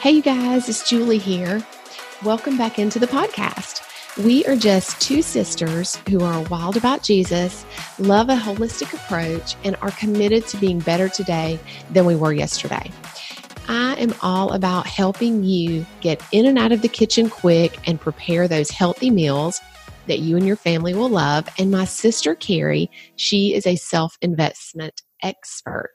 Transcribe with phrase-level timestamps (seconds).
[0.00, 1.66] Hey, you guys, it's Julie here.
[2.22, 3.80] Welcome back into the podcast.
[4.22, 7.64] We are just two sisters who are wild about Jesus,
[7.98, 11.58] love a holistic approach, and are committed to being better today
[11.90, 12.92] than we were yesterday.
[13.68, 17.98] I am all about helping you get in and out of the kitchen quick and
[17.98, 19.62] prepare those healthy meals
[20.08, 21.48] that you and your family will love.
[21.58, 25.94] And my sister, Carrie, she is a self investment expert.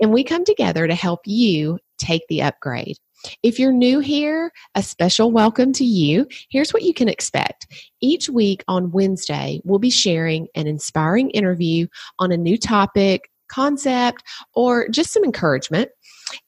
[0.00, 2.96] And we come together to help you take the upgrade.
[3.42, 6.26] If you're new here, a special welcome to you.
[6.50, 7.66] Here's what you can expect.
[8.00, 11.86] Each week on Wednesday, we'll be sharing an inspiring interview
[12.18, 14.22] on a new topic, concept,
[14.54, 15.90] or just some encouragement.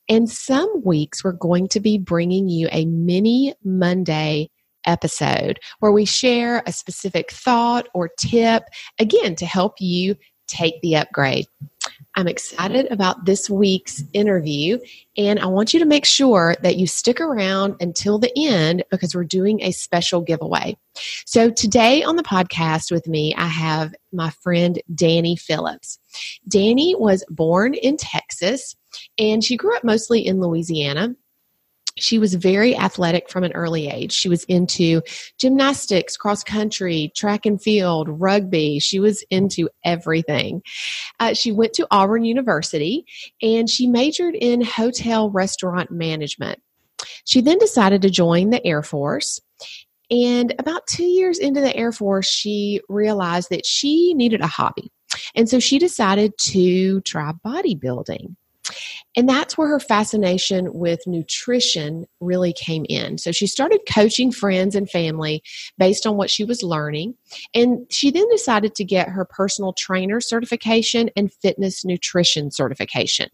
[0.09, 4.51] And some weeks, we're going to be bringing you a mini Monday
[4.87, 8.65] episode where we share a specific thought or tip,
[8.99, 10.17] again, to help you
[10.49, 11.47] take the upgrade.
[12.15, 14.79] I'm excited about this week's interview,
[15.17, 19.15] and I want you to make sure that you stick around until the end because
[19.15, 20.77] we're doing a special giveaway.
[21.25, 25.99] So, today on the podcast with me, I have my friend Danye Phillips.
[26.49, 28.77] Danye was born in Texas,
[29.19, 31.17] and she grew up mostly in Louisiana
[31.99, 34.13] she was very athletic from an early age.
[34.13, 35.03] She was into
[35.39, 38.79] gymnastics, cross country, track and field, rugby.
[38.79, 40.63] She was into everything.
[41.21, 43.05] Uh, she went to Auburn University
[43.43, 46.61] and she majored in hotel restaurant management.
[47.25, 49.41] She then decided to join the Air Force.
[50.11, 54.91] And about two years into the Air Force, she realized that she needed a hobby.
[55.35, 58.37] And so she decided to try bodybuilding.
[59.17, 63.19] And that's where her fascination with nutrition really came in.
[63.19, 65.43] So she started coaching friends and family
[65.79, 67.15] based on what she was learning.
[67.55, 73.29] And she then decided to get her personal trainer certification and fitness nutrition certification.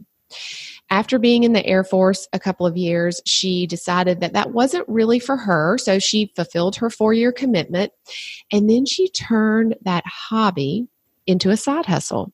[0.91, 4.89] After being in the Air Force a couple of years, she decided that that wasn't
[4.89, 5.77] really for her.
[5.77, 7.93] So she fulfilled her four year commitment.
[8.51, 10.89] And then she turned that hobby
[11.27, 12.33] into a side hustle.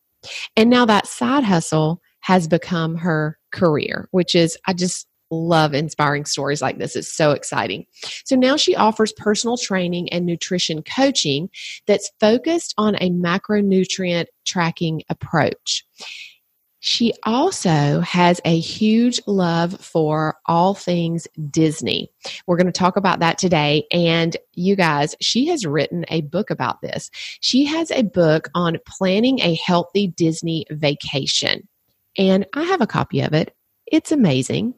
[0.56, 6.24] And now that side hustle has become her career, which is, I just love inspiring
[6.24, 6.96] stories like this.
[6.96, 7.84] It's so exciting.
[8.24, 11.50] So now she offers personal training and nutrition coaching
[11.86, 15.84] that's focused on a macronutrient tracking approach.
[16.80, 22.10] She also has a huge love for all things Disney.
[22.46, 23.84] We're going to talk about that today.
[23.92, 27.10] And you guys, she has written a book about this.
[27.40, 31.68] She has a book on planning a healthy Disney vacation
[32.18, 33.54] and I have a copy of it.
[33.86, 34.74] It's amazing.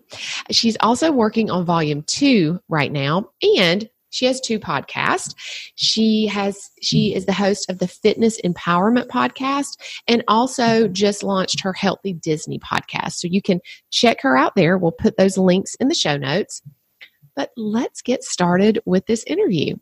[0.51, 5.35] She's also working on volume two right now, and she has two podcasts.
[5.75, 9.77] She has she is the host of the Fitness Empowerment podcast
[10.09, 13.13] and also just launched her Healthy Disney podcast.
[13.13, 13.61] So you can
[13.91, 14.79] check her out there.
[14.79, 16.63] We'll put those links in the show notes.
[17.35, 19.77] But let's get started with this interview.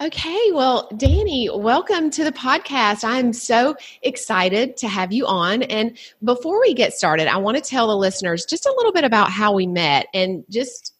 [0.00, 3.02] Okay, well, Danye, welcome to the podcast.
[3.02, 5.64] I'm so excited to have you on.
[5.64, 9.02] And before we get started, I want to tell the listeners just a little bit
[9.02, 10.94] about how we met and just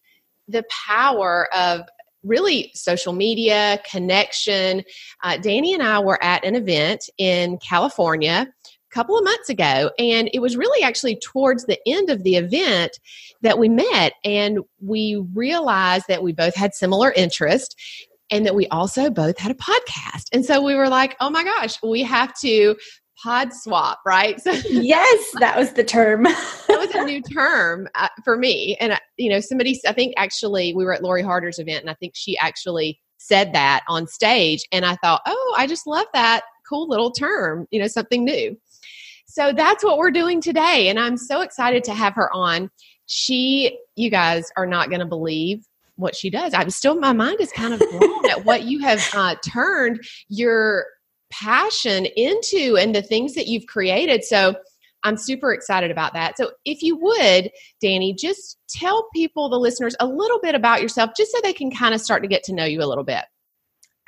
[0.49, 1.83] the power of
[2.23, 4.83] really social media connection.
[5.23, 9.91] Uh, Danye and I were at an event in California a couple of months ago,
[9.97, 12.99] and it was really actually towards the end of the event
[13.43, 17.77] that we met, and we realized that we both had similar interest
[18.31, 20.25] and that we also both had a podcast.
[20.33, 22.75] And so we were like, oh my gosh, we have to
[23.21, 24.39] pod swap, right?
[24.43, 26.23] So yes, that was the term.
[26.23, 28.77] that was a new term uh, for me.
[28.79, 31.89] And, uh, you know, somebody, I think actually we were at Lori Harder's event and
[31.89, 34.65] I think she actually said that on stage.
[34.71, 38.57] And I thought, oh, I just love that cool little term, you know, something new.
[39.27, 40.89] So that's what we're doing today.
[40.89, 42.69] And I'm so excited to have her on.
[43.05, 45.65] She, you guys are not going to believe
[45.99, 46.53] what she does.
[46.53, 50.85] I'm still, my mind is kind of blown at what you have uh, turned your
[51.31, 54.23] passion into and the things that you've created.
[54.23, 54.55] So
[55.03, 56.37] I'm super excited about that.
[56.37, 57.51] So if you would,
[57.83, 61.71] Danye, just tell people, the listeners, a little bit about yourself, just so they can
[61.71, 63.25] kind of start to get to know you a little bit.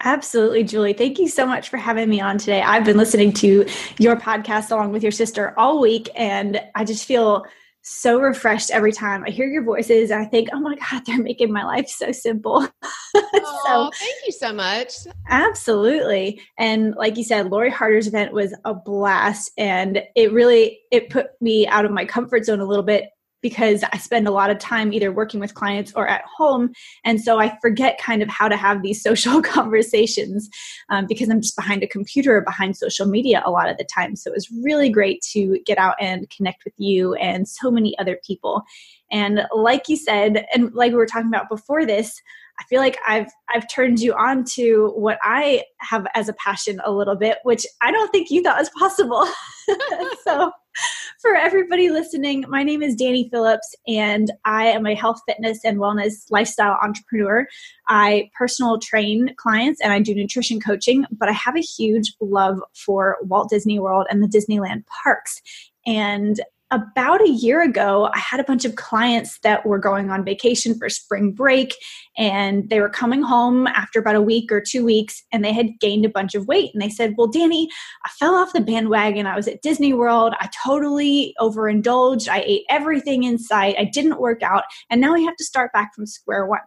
[0.04, 0.94] Absolutely, Julie.
[0.94, 2.62] Thank you so much for having me on today.
[2.62, 3.68] I've been listening to
[4.00, 7.46] your podcast along with your sister all week, and I just feel
[7.84, 10.12] so refreshed every time I hear your voices.
[10.12, 12.62] I think, oh my God, they're making my life so simple.
[13.16, 14.94] so thank you so much.
[15.30, 16.42] Absolutely.
[16.58, 21.30] And like you said, Lori Harder's event was a blast and it really it put
[21.42, 23.10] me out of my comfort zone a little bit
[23.42, 26.72] because I spend a lot of time either working with clients or at home.
[27.04, 30.50] And so I forget kind of how to have these social conversations
[30.90, 33.84] um, because I'm just behind a computer or behind social media a lot of the
[33.84, 34.16] time.
[34.16, 37.98] So it was really great to get out and connect with you and so many
[38.00, 38.64] other people.
[39.12, 42.22] And like you said, and like we were talking about before this,
[42.60, 46.80] I feel like I've I've turned you on to what I have as a passion
[46.84, 49.26] a little bit, which I don't think you thought was possible.
[50.24, 50.52] so
[51.22, 55.78] for everybody listening, my name is Danye Phillips, and I am a health, fitness, and
[55.78, 57.46] wellness lifestyle entrepreneur.
[57.88, 62.60] I personal train clients and I do nutrition coaching, but I have a huge love
[62.76, 65.42] for Walt Disney World and the Disneyland parks.
[65.86, 66.42] And
[66.72, 70.78] about a year ago, I had a bunch of clients that were going on vacation
[70.80, 71.76] for spring break
[72.18, 75.80] and they were coming home after about a week or two weeks and they had
[75.80, 76.72] gained a bunch of weight.
[76.74, 77.68] And they said, Well, Danye,
[78.06, 79.28] I fell off the bandwagon.
[79.28, 80.34] I was at Disney World.
[80.40, 82.30] I totally overindulged.
[82.30, 83.76] I ate everything in sight.
[83.78, 84.64] I didn't work out.
[84.90, 86.60] And now I have to start back from square one.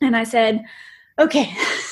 [0.00, 0.62] And I said,
[1.18, 1.54] Okay.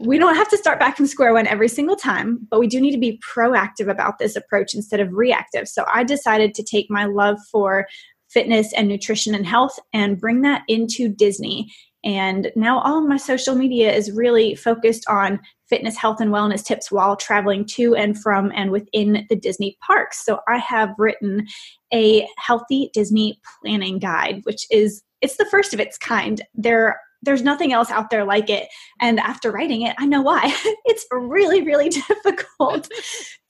[0.00, 2.80] we don't have to start back from square one every single time, but we do
[2.80, 5.68] need to be proactive about this approach instead of reactive.
[5.68, 7.86] So I decided to take my love for
[8.30, 11.70] fitness and nutrition and health and bring that into Disney.
[12.04, 15.38] And now all of my social media is really focused on
[15.68, 20.24] fitness, health, and wellness tips while traveling to and from and within the Disney parks.
[20.24, 21.46] So I have written
[21.92, 26.42] a healthy Disney planning guide, which is it's the first of its kind.
[26.54, 28.68] There there's nothing else out there like it.
[29.00, 30.42] And after writing it, I know why.
[30.84, 32.88] it's really, really difficult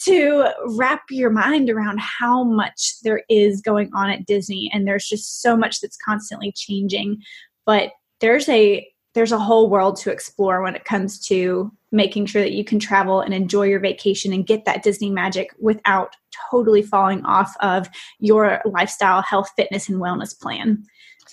[0.05, 0.47] to
[0.77, 4.71] wrap your mind around how much there is going on at Disney.
[4.73, 7.19] And there's just so much that's constantly changing.
[7.65, 12.41] But there's a there's a whole world to explore when it comes to making sure
[12.41, 16.17] that you can travel and enjoy your vacation and get that Disney magic without
[16.51, 17.91] totally falling off of
[18.21, 20.83] your lifestyle, health, fitness, and wellness plan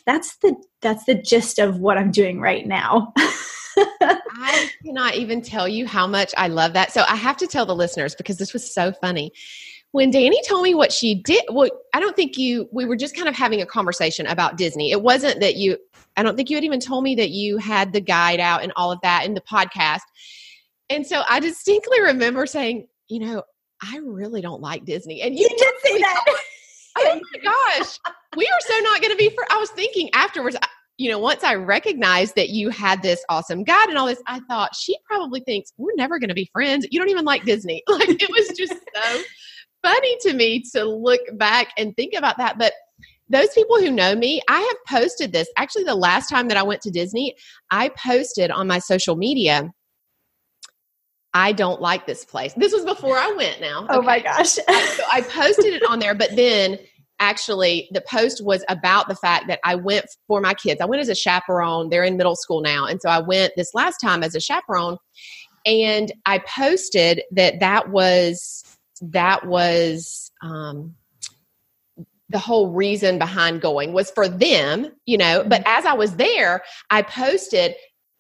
[0.06, 3.14] that's the that's the gist of what I'm doing right now.
[3.78, 6.92] I cannot even tell you how much I love that.
[6.92, 9.32] So I have to tell the listeners because this was so funny.
[9.92, 13.16] When Danye told me what she did, well, I don't think you, we were just
[13.16, 14.92] kind of having a conversation about Disney.
[14.92, 15.78] It wasn't that you,
[16.16, 18.72] I don't think you had even told me that you had the guide out and
[18.76, 20.02] all of that in the podcast.
[20.90, 23.44] And so I distinctly remember saying, you know,
[23.82, 25.22] I really don't like Disney.
[25.22, 26.26] And you, you did say that.
[26.98, 27.40] oh my
[27.80, 28.00] gosh
[28.38, 30.56] we are so not going to be for i was thinking afterwards
[30.98, 34.40] you know once i recognized that you had this awesome guide and all this i
[34.50, 37.82] thought she probably thinks we're never going to be friends you don't even like disney
[37.88, 39.22] like it was just so
[39.84, 42.74] funny to me to look back and think about that but
[43.32, 45.48] those people who know me, I have posted this.
[45.56, 47.36] Actually, the last time that I went to Disney,
[47.70, 49.72] I posted on my social media
[51.34, 52.54] I don't like this place.
[52.54, 53.86] This was before I went now.
[53.90, 54.50] Oh my gosh.
[54.50, 56.80] so I posted it on there, but then
[57.20, 60.82] actually the post was about the fact that I went for my kids.
[60.82, 61.90] I went as a chaperone.
[61.90, 62.86] They're in middle school now.
[62.86, 64.98] And so I went this last time as a chaperone
[65.66, 68.64] and I posted that that was
[69.02, 70.96] that was um
[72.30, 76.62] the whole reason behind going was for them, you know, but as I was there,
[76.92, 77.74] I posted,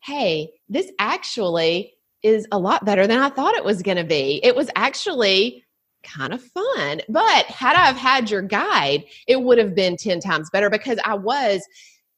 [0.03, 1.93] "Hey, this actually
[2.23, 4.39] is a lot better than I thought it was going to be.
[4.43, 5.63] It was actually
[6.03, 7.01] kind of fun.
[7.09, 10.99] But had I have had your guide, it would have been 10 times better because
[11.03, 11.61] I was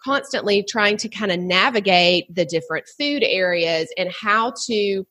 [0.04, 5.06] constantly trying to kind of navigate the different food areas and how to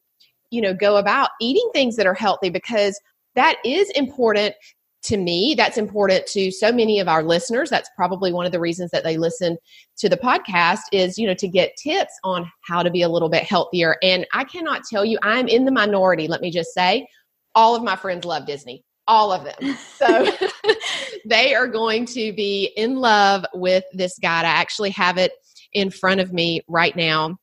[0.51, 3.01] you know go about eating things that are healthy because
[3.37, 4.55] that is important
[5.03, 8.61] to me that's important to so many of our listeners that's probably one of the
[8.61, 9.57] reasons that they listen
[9.97, 13.31] to the podcast is you know to get tips on how to be a little
[13.31, 17.07] bit healthier and i cannot tell you i'm in the minority let me just say
[17.55, 19.77] all of my friends love Disney, all of them.
[19.97, 20.27] So
[21.25, 24.45] they are going to be in love with this guide.
[24.45, 25.33] I actually have it
[25.73, 27.37] in front of me right now.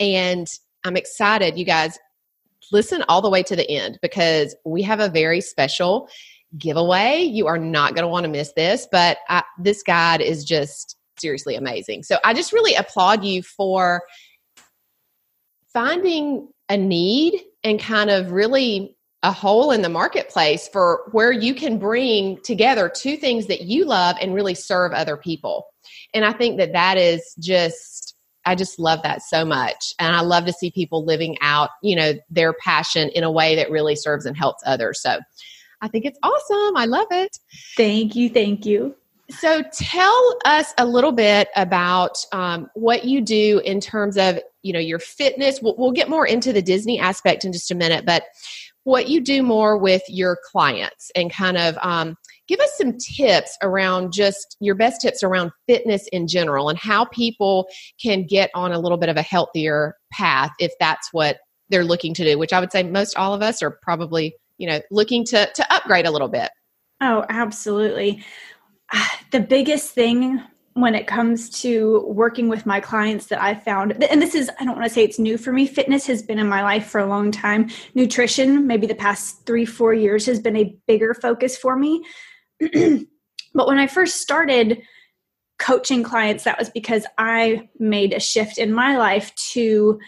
[0.00, 0.46] And
[0.84, 1.98] I'm excited, you guys.
[2.72, 6.08] Listen all the way to the end because we have a very special
[6.56, 7.20] giveaway.
[7.22, 10.96] You are not going to want to miss this, but I, this guide is just
[11.18, 12.02] seriously amazing.
[12.02, 14.02] So I just really applaud you for
[15.72, 18.93] finding a need and kind of really
[19.24, 23.86] a hole in the marketplace for where you can bring together two things that you
[23.86, 25.66] love and really serve other people.
[26.12, 28.14] And I think that that is just
[28.46, 29.94] I just love that so much.
[29.98, 33.56] And I love to see people living out, you know, their passion in a way
[33.56, 35.00] that really serves and helps others.
[35.00, 35.18] So
[35.80, 36.76] I think it's awesome.
[36.76, 37.38] I love it.
[37.74, 38.28] Thank you.
[38.28, 38.94] Thank you.
[39.30, 44.74] So tell us a little bit about um, what you do in terms of, you
[44.74, 45.62] know, your fitness.
[45.62, 48.24] We'll, we'll get more into the Disney aspect in just a minute, but
[48.84, 52.16] what you do more with your clients and kind of um,
[52.48, 57.06] give us some tips around just your best tips around fitness in general and how
[57.06, 57.66] people
[58.00, 61.38] can get on a little bit of a healthier path if that's what
[61.70, 64.68] they're looking to do, which I would say most all of us are probably, you
[64.68, 66.50] know, looking to to upgrade a little bit.
[67.00, 68.22] Oh, absolutely.
[69.32, 70.40] The biggest thing
[70.74, 74.64] when it comes to working with my clients that I found, and this is, I
[74.64, 75.66] don't want to say it's new for me.
[75.66, 77.70] Fitness has been in my life for a long time.
[77.94, 82.04] Nutrition, maybe the past three, four years, has been a bigger focus for me.
[82.60, 84.82] but when I first started
[85.60, 90.00] coaching clients, that was because I made a shift in my life to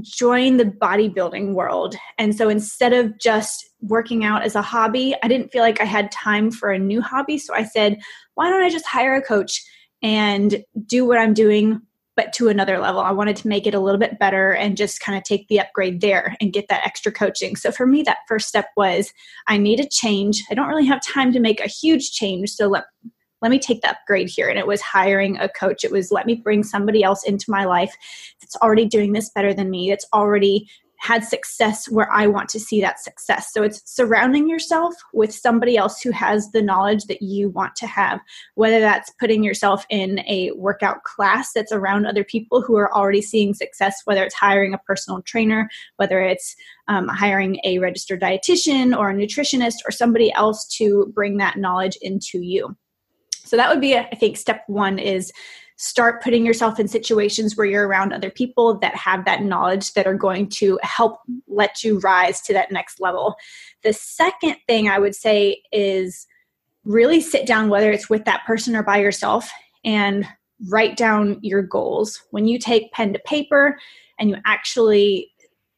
[0.00, 1.96] join the bodybuilding world.
[2.18, 5.84] And so instead of just working out as a hobby, I didn't feel like I
[5.84, 7.38] had time for a new hobby.
[7.38, 7.98] So I said,
[8.34, 9.64] why don't I just hire a coach?
[10.02, 11.80] And do what I'm doing,
[12.16, 13.00] but to another level.
[13.00, 15.60] I wanted to make it a little bit better and just kind of take the
[15.60, 17.56] upgrade there and get that extra coaching.
[17.56, 19.12] So for me, that first step was
[19.46, 20.42] I need a change.
[20.50, 22.50] I don't really have time to make a huge change.
[22.50, 22.84] So let
[23.40, 24.48] let me take the upgrade here.
[24.48, 25.84] And it was hiring a coach.
[25.84, 27.94] It was let me bring somebody else into my life
[28.40, 32.60] that's already doing this better than me, that's already had success where I want to
[32.60, 33.52] see that success.
[33.52, 37.86] So it's surrounding yourself with somebody else who has the knowledge that you want to
[37.86, 38.20] have,
[38.56, 43.22] whether that's putting yourself in a workout class that's around other people who are already
[43.22, 46.56] seeing success, whether it's hiring a personal trainer, whether it's
[46.88, 51.96] um, hiring a registered dietitian or a nutritionist or somebody else to bring that knowledge
[52.02, 52.76] into you.
[53.44, 55.32] So that would be, I think, step one is
[55.78, 60.08] start putting yourself in situations where you're around other people that have that knowledge that
[60.08, 63.36] are going to help let you rise to that next level.
[63.84, 66.26] The second thing I would say is
[66.84, 69.50] really sit down, whether it's with that person or by yourself,
[69.84, 70.26] and
[70.68, 72.22] write down your goals.
[72.30, 73.78] When you take pen to paper
[74.18, 75.30] and you actually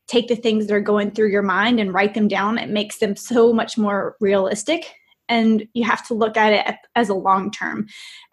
[0.07, 2.99] take the things that are going through your mind and write them down, it makes
[2.99, 4.95] them so much more realistic
[5.30, 7.87] and you have to look at it as a long term.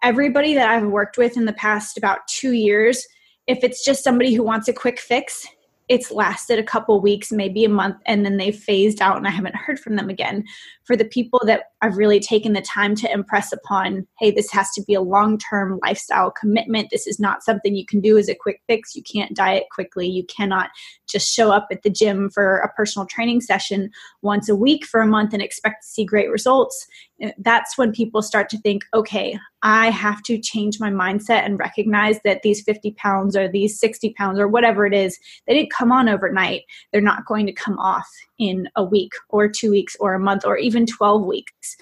[0.03, 3.05] Everybody that I've worked with in the past about two years,
[3.45, 5.47] if it's just somebody who wants a quick fix,
[5.87, 9.29] it's lasted a couple weeks, maybe a month, and then they phased out and I
[9.29, 10.43] haven't heard from them again.
[10.87, 14.71] For the people that I've really taken the time to impress upon, hey, this has
[14.71, 16.89] to be a long term lifestyle commitment.
[16.89, 18.95] This is not something you can do as a quick fix.
[18.95, 20.07] You can't diet quickly.
[20.07, 20.69] You cannot
[21.07, 23.91] just show up at the gym for a personal training session
[24.21, 26.87] once a week for a month and expect to see great results.
[27.21, 31.59] Eh, that's when people start to think, okay, I have to change my mindset and
[31.59, 35.71] recognize that these 50 pounds or these 60 pounds or whatever it is, they didn't
[35.71, 36.63] come on overnight.
[36.91, 38.07] They're not going to come off
[38.39, 41.77] in a week or two weeks or a month or even 12 weeks.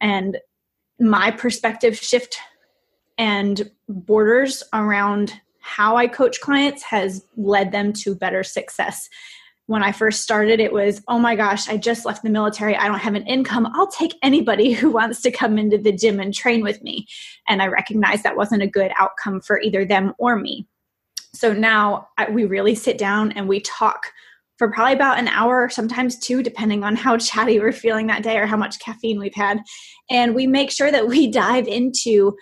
[0.00, 0.38] And
[0.98, 2.38] my perspective shift
[3.18, 9.08] and borders around how I coach clients has led them to better success.
[9.66, 12.76] When I first started, it was, oh my gosh, I just left the military.
[12.76, 13.66] I don't have an income.
[13.74, 17.06] I'll take anybody who wants to come into the gym and train with me.
[17.48, 20.68] And I recognized that wasn't a good outcome for either them or me.
[21.34, 24.12] So now I, we really sit down and we talk
[24.58, 28.38] for probably about an hour, sometimes two, depending on how chatty we're feeling that day
[28.38, 29.58] or how much caffeine we've had.
[30.10, 32.36] And we make sure that we dive into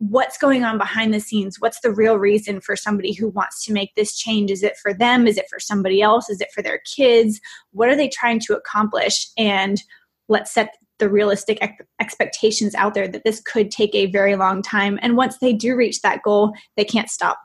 [0.00, 1.56] what's going on behind the scenes.
[1.58, 4.50] What's the real reason for somebody who wants to make this change?
[4.50, 5.26] Is it for them?
[5.26, 6.30] Is it for somebody else?
[6.30, 7.40] Is it for their kids?
[7.72, 9.26] What are they trying to accomplish?
[9.36, 9.82] And
[10.28, 11.60] let's set the realistic
[12.00, 14.98] expectations out there that this could take a very long time.
[15.02, 17.38] And once they do reach that goal they can't stop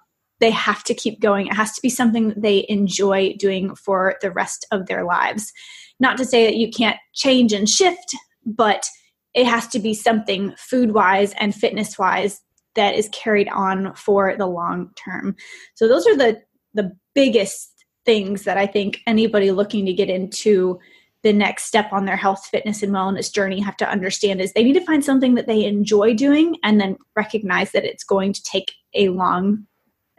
[0.43, 4.15] they have to keep going it has to be something that they enjoy doing for
[4.21, 5.51] the rest of their lives
[5.99, 8.85] not to say that you can't change and shift but
[9.33, 12.41] it has to be something food wise and fitness wise
[12.75, 15.35] that is carried on for the long term.
[15.75, 16.41] So those are the
[16.73, 17.69] the biggest
[18.05, 20.79] things that I think anybody looking to get into
[21.21, 24.63] the next step on their health, fitness, and wellness journey have to understand is they
[24.63, 28.43] need to find something that they enjoy doing and then recognize that it's going to
[28.43, 29.65] take a long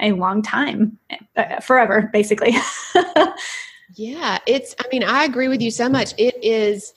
[0.01, 0.99] a long time
[1.37, 2.55] uh, forever basically
[3.95, 6.93] yeah it's i mean i agree with you so much it is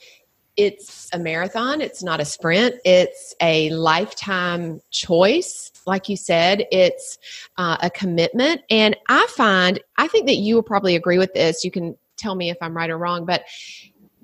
[0.58, 5.70] it's a marathon, it's not a sprint, it's a lifetime choice.
[5.86, 7.16] Like you said, it's
[7.58, 8.62] uh, a commitment.
[8.68, 11.64] And I find, I think that you will probably agree with this.
[11.64, 13.44] You can tell me if I'm right or wrong, but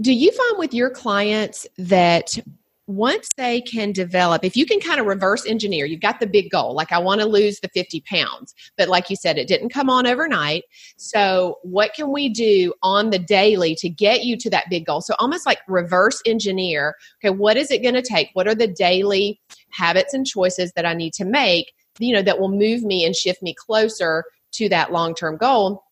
[0.00, 2.36] do you find with your clients that
[2.86, 6.50] once they can develop, if you can kind of reverse engineer, you've got the big
[6.50, 9.70] goal, like I want to lose the 50 pounds, but like you said, it didn't
[9.70, 10.64] come on overnight.
[10.96, 15.00] So, what can we do on the daily to get you to that big goal?
[15.00, 18.28] So, almost like reverse engineer, okay, what is it going to take?
[18.34, 22.38] What are the daily habits and choices that I need to make, you know, that
[22.38, 25.84] will move me and shift me closer to that long term goal?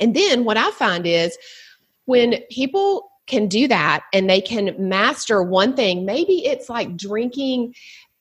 [0.00, 1.36] And then what I find is
[2.06, 7.74] when people can do that and they can master one thing, maybe it's like drinking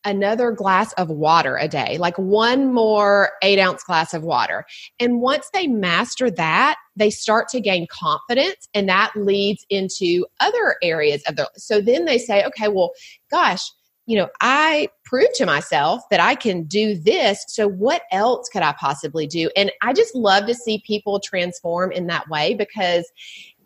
[0.06, 4.66] another glass of water a day, like one more eight ounce glass of water.
[5.00, 10.78] And once they master that, they start to gain confidence and that leads into other
[10.82, 12.92] areas of their so then they say, okay, well,
[13.30, 13.70] gosh,
[14.06, 17.46] you know, I proved to myself that I can do this.
[17.48, 19.52] So what else could I possibly do?
[19.56, 23.06] And I just love to see people transform in that way because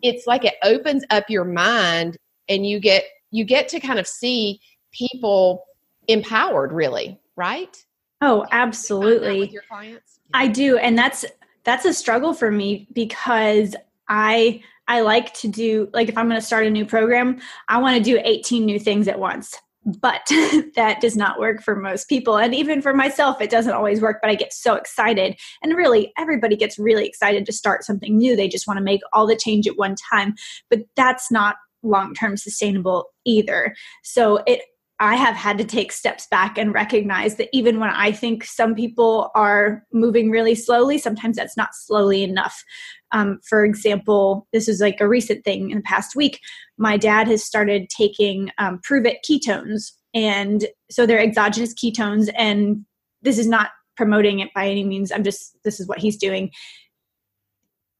[0.04, 2.16] it's like it opens up your mind
[2.48, 4.60] and you get you get to kind of see
[4.92, 5.64] people
[6.06, 7.84] empowered really, right?
[8.20, 9.48] Oh, absolutely.
[9.48, 10.20] your clients?
[10.34, 11.24] I do and that's
[11.64, 13.74] that's a struggle for me because
[14.08, 17.78] I I like to do like if I'm going to start a new program, I
[17.78, 20.22] want to do 18 new things at once but
[20.76, 24.18] that does not work for most people and even for myself it doesn't always work
[24.22, 28.34] but i get so excited and really everybody gets really excited to start something new
[28.34, 30.34] they just want to make all the change at one time
[30.70, 33.74] but that's not long term sustainable either.
[34.02, 34.62] So it
[35.04, 38.74] I have had to take steps back and recognize that even when I think some
[38.74, 42.64] people are moving really slowly, sometimes that's not slowly enough.
[43.12, 46.40] Um, for example, this is like a recent thing in the past week.
[46.78, 49.92] My dad has started taking um, Pruvit ketones.
[50.14, 52.32] And so they're exogenous ketones.
[52.34, 52.86] And
[53.20, 55.12] this is not promoting it by any means.
[55.12, 56.50] I'm just, this is what he's doing.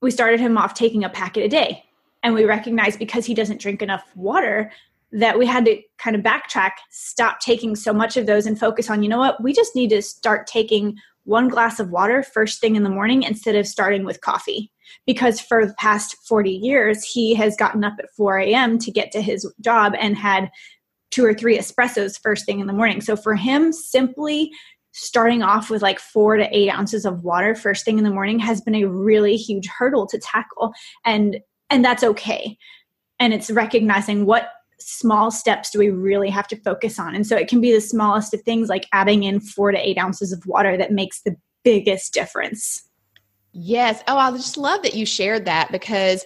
[0.01, 1.85] We started him off taking a packet a day.
[2.23, 4.73] And we recognize because he doesn't drink enough water
[5.15, 8.91] that we had to kind of backtrack, stop taking so much of those and focus
[8.91, 12.61] on, you know what, we just need to start taking one glass of water first
[12.61, 14.71] thing in the morning instead of starting with coffee.
[15.07, 18.79] Because for the past 40 years, he has gotten up at 4 a.m.
[18.79, 20.51] to get to his job and had
[21.11, 23.01] two or three espressos first thing in the morning.
[23.01, 24.51] So for him, simply
[24.93, 28.39] starting off with like four to eight ounces of water first thing in the morning
[28.41, 30.73] has been a really huge hurdle to tackle.
[31.05, 31.39] And
[31.71, 32.57] and that's okay.
[33.19, 37.15] And it's recognizing what small steps do we really have to focus on?
[37.15, 39.99] And so it can be the smallest of things like adding in four to eight
[39.99, 42.89] ounces of water that makes the biggest difference.
[43.53, 44.03] Yes.
[44.09, 46.25] Oh, I just love that you shared that because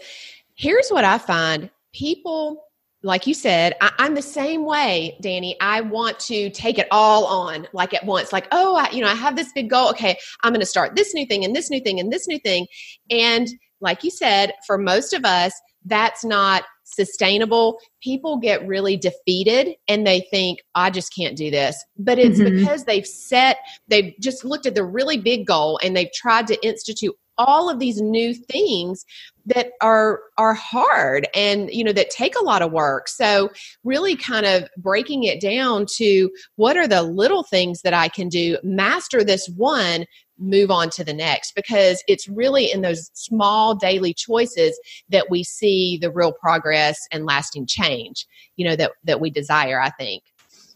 [0.55, 2.65] here's what I find people
[3.03, 5.55] like you said, I, am the same way, Danye.
[5.61, 8.33] I want to take it all on like at once.
[8.33, 9.91] Like, oh, I, you know, I have this big goal.
[9.91, 12.41] Okay, I'm going to start this new thing and this new thing and this new
[12.41, 12.67] thing.
[13.09, 13.49] And
[13.81, 15.53] like you said, for most of us,
[15.85, 21.85] that's not sustainable, people get really defeated and they think, I just can't do this.
[21.99, 22.57] But it's mm-hmm.
[22.57, 26.67] because they've set, they've just looked at the really big goal and they've tried to
[26.67, 29.07] institute all of these new things
[29.47, 33.49] that are are hard and you know that take a lot of work so
[33.85, 38.29] really kind of breaking it down to what are the little things that i can
[38.29, 40.05] do master this one
[40.39, 45.43] move on to the next because it's really in those small daily choices that we
[45.43, 50.23] see the real progress and lasting change you know that that we desire i think.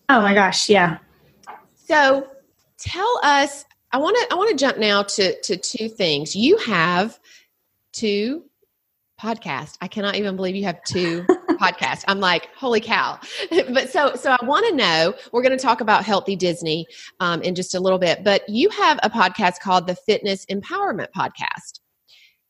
[0.09, 0.99] Oh my gosh yeah.
[1.75, 2.27] So
[2.79, 6.35] tell us i want to i want to jump now to to two things.
[6.35, 7.19] You have
[7.93, 8.45] two
[9.23, 11.25] podcasts i cannot even believe you have two
[11.63, 12.05] podcasts.
[12.09, 13.19] I'm like, holy cow.
[13.73, 16.87] but so, so I want to know, we're going to talk about healthy Disney
[17.21, 21.09] um, in just a little bit, but you have a podcast called the Fitness Empowerment
[21.17, 21.81] Podcast.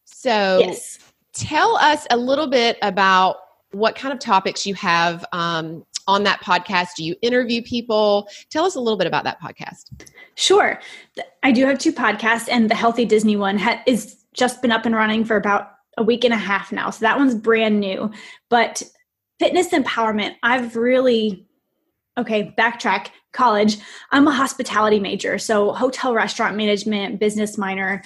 [0.04, 0.98] So yes.
[1.34, 3.36] tell us a little bit about
[3.72, 6.88] what kind of topics you have um, on that podcast?
[6.96, 8.28] Do you interview people?
[8.50, 9.90] Tell us a little bit about that podcast.
[10.34, 10.78] Sure.
[11.42, 14.84] I do have two podcasts, and the Healthy Disney one ha- is just been up
[14.84, 16.90] and running for about a week and a half now.
[16.90, 18.10] So that one's brand new.
[18.48, 18.82] But
[19.38, 21.46] fitness empowerment, I've really,
[22.16, 23.78] okay, backtrack college.
[24.10, 28.02] I'm a hospitality major, so hotel restaurant management, business minor.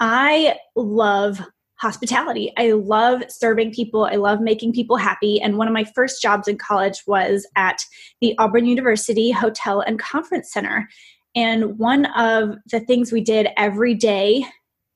[0.00, 1.40] I love
[1.76, 2.52] hospitality.
[2.56, 4.04] I love serving people.
[4.04, 5.40] I love making people happy.
[5.40, 7.84] And one of my first jobs in college was at
[8.20, 10.88] the Auburn University Hotel and Conference Center.
[11.34, 14.44] And one of the things we did every day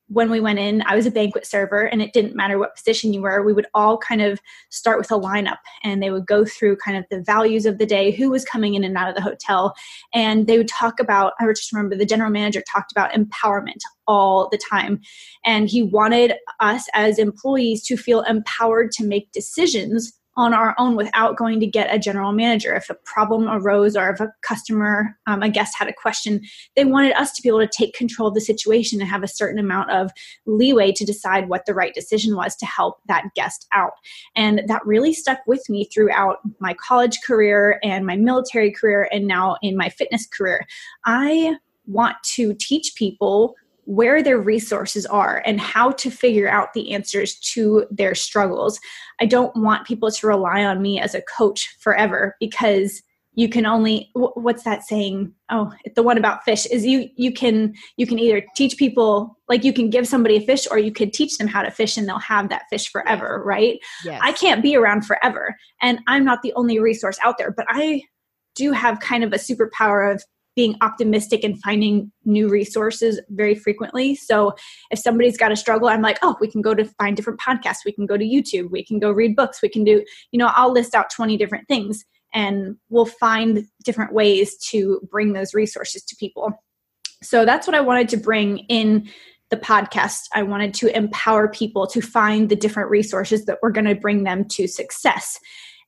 [0.09, 3.13] when we went in, I was a banquet server, and it didn't matter what position
[3.13, 3.45] you were.
[3.45, 4.41] We would all kind of
[4.71, 7.87] start with a lineup, and they would go through kind of the values of the
[7.87, 9.75] day, who was coming in and out of the hotel,
[10.15, 11.33] and they would talk about.
[11.41, 15.01] I just remember the general manager talked about empowerment all the time,
[15.45, 20.97] and he wanted us as employees to feel empowered to make decisions on our own
[20.97, 22.75] without going to get a general manager.
[22.75, 26.43] If a problem arose or if a customer, um, a guest had a question,
[26.75, 29.29] they wanted us to be able to take control of the situation and have a
[29.29, 30.11] certain amount of
[30.45, 33.93] leeway to decide what the right decision was to help that guest out.
[34.35, 39.27] And that really stuck with me throughout my college career and my military career and
[39.27, 40.67] now in my fitness career.
[41.05, 43.55] I want to teach people
[43.87, 48.79] where their resources are and how to figure out the answers to their struggles.
[49.21, 53.03] I don't want people to rely on me as a coach forever because
[53.37, 57.75] you can only what's that saying oh the one about fish is you you can
[57.99, 61.13] you can either teach people like you can give somebody a fish or you could
[61.13, 64.19] teach them how to fish and they'll have that fish forever right yes.
[64.25, 68.03] i can't be around forever and i'm not the only resource out there but i
[68.55, 70.25] do have kind of a superpower of
[70.57, 74.17] being optimistic and finding new resources very frequently.
[74.17, 74.55] So
[74.91, 77.85] if somebody's got a struggle, I'm like, oh, we can go to find different podcasts.
[77.85, 78.71] We can go to YouTube.
[78.71, 79.63] We can go read books.
[79.63, 84.13] We can do, you know, I'll list out 20 different things and we'll find different
[84.13, 86.53] ways to bring those resources to people.
[87.23, 89.09] So that's what I wanted to bring in
[89.51, 90.23] the podcast.
[90.35, 94.25] I wanted to empower people to find the different resources that we're going to bring
[94.25, 95.39] them to success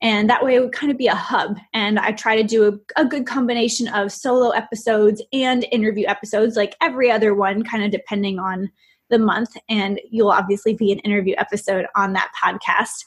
[0.00, 1.56] and that way it would kind of be a hub.
[1.74, 6.56] And i try to do a, a, good combination of solo episodes and interview episodes
[6.56, 8.70] like every other one kind of depending on
[9.10, 9.56] the month.
[9.68, 13.04] And you'll obviously be an interview episode on that podcast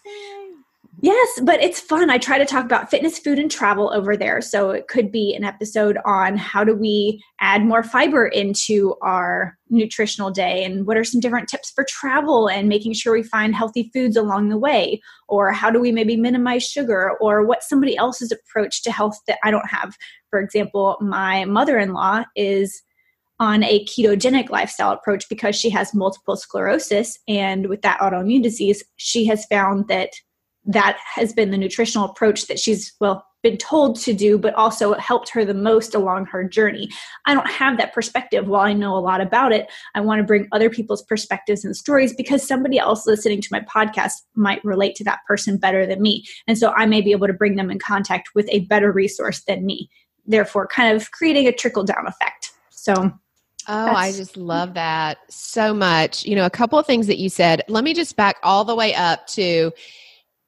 [1.03, 2.11] Yes, but it's fun.
[2.11, 4.39] I try to talk about fitness, food, and travel over there.
[4.39, 9.57] So it could be an episode on how do we add more fiber into our
[9.71, 13.55] nutritional day and what are some different tips for travel and making sure we find
[13.55, 17.97] healthy foods along the way or how do we maybe minimize sugar or what somebody
[17.97, 19.95] else's approach to health that I don't have.
[20.29, 22.83] For example, my mother-in-law is
[23.39, 28.83] on a ketogenic lifestyle approach because she has multiple sclerosis and with that autoimmune disease,
[28.97, 30.11] she has found that
[30.65, 34.93] that has been the nutritional approach that she's well been told to do but also
[34.93, 36.87] helped her the most along her journey
[37.25, 40.23] i don't have that perspective while i know a lot about it i want to
[40.23, 44.95] bring other people's perspectives and stories because somebody else listening to my podcast might relate
[44.95, 47.71] to that person better than me and so i may be able to bring them
[47.71, 49.89] in contact with a better resource than me
[50.27, 53.11] therefore kind of creating a trickle down effect so
[53.67, 56.25] Oh, I just love that so much.
[56.25, 57.61] You know, a couple of things that you said.
[57.67, 59.71] Let me just back all the way up to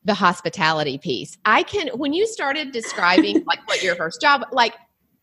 [0.06, 1.38] the hospitality piece.
[1.46, 4.74] I can when you started describing like what your first job like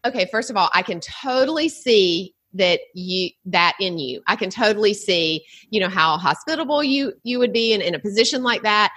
[0.05, 4.23] okay, first of all, I can totally see that you that in you.
[4.27, 7.99] I can totally see, you know, how hospitable you you would be in, in a
[7.99, 8.93] position like that.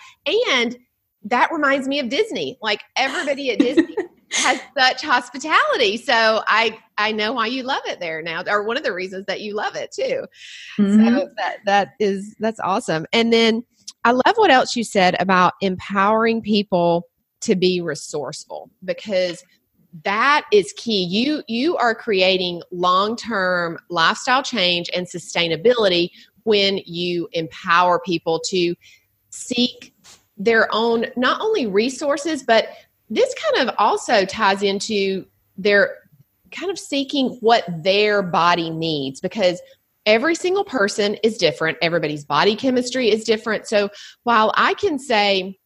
[0.52, 0.78] And
[1.26, 2.58] that reminds me of Disney.
[2.62, 3.96] Like everybody at Disney
[4.32, 5.98] has such hospitality.
[5.98, 9.26] So I I know why you love it there now, or one of the reasons
[9.28, 10.26] that you love it too.
[10.80, 11.18] Mm-hmm.
[11.18, 13.06] So that that is that's awesome.
[13.14, 13.64] And then
[14.06, 17.08] I love what else you said about empowering people
[17.42, 19.44] to be resourceful because
[20.04, 21.04] that is key.
[21.04, 26.10] You you are creating long-term lifestyle change and sustainability
[26.44, 28.76] when you empower people to
[29.30, 29.94] seek
[30.38, 32.70] their own not only resources but
[33.10, 35.26] this kind of also ties into
[35.58, 35.98] their
[36.52, 39.62] kind of seeking what their body needs because
[40.06, 41.78] every single person is different.
[41.82, 43.68] Everybody's body chemistry is different.
[43.68, 43.90] So
[44.24, 45.58] while i can say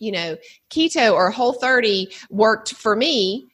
[0.00, 0.36] you know
[0.70, 3.46] keto or whole 30 worked for me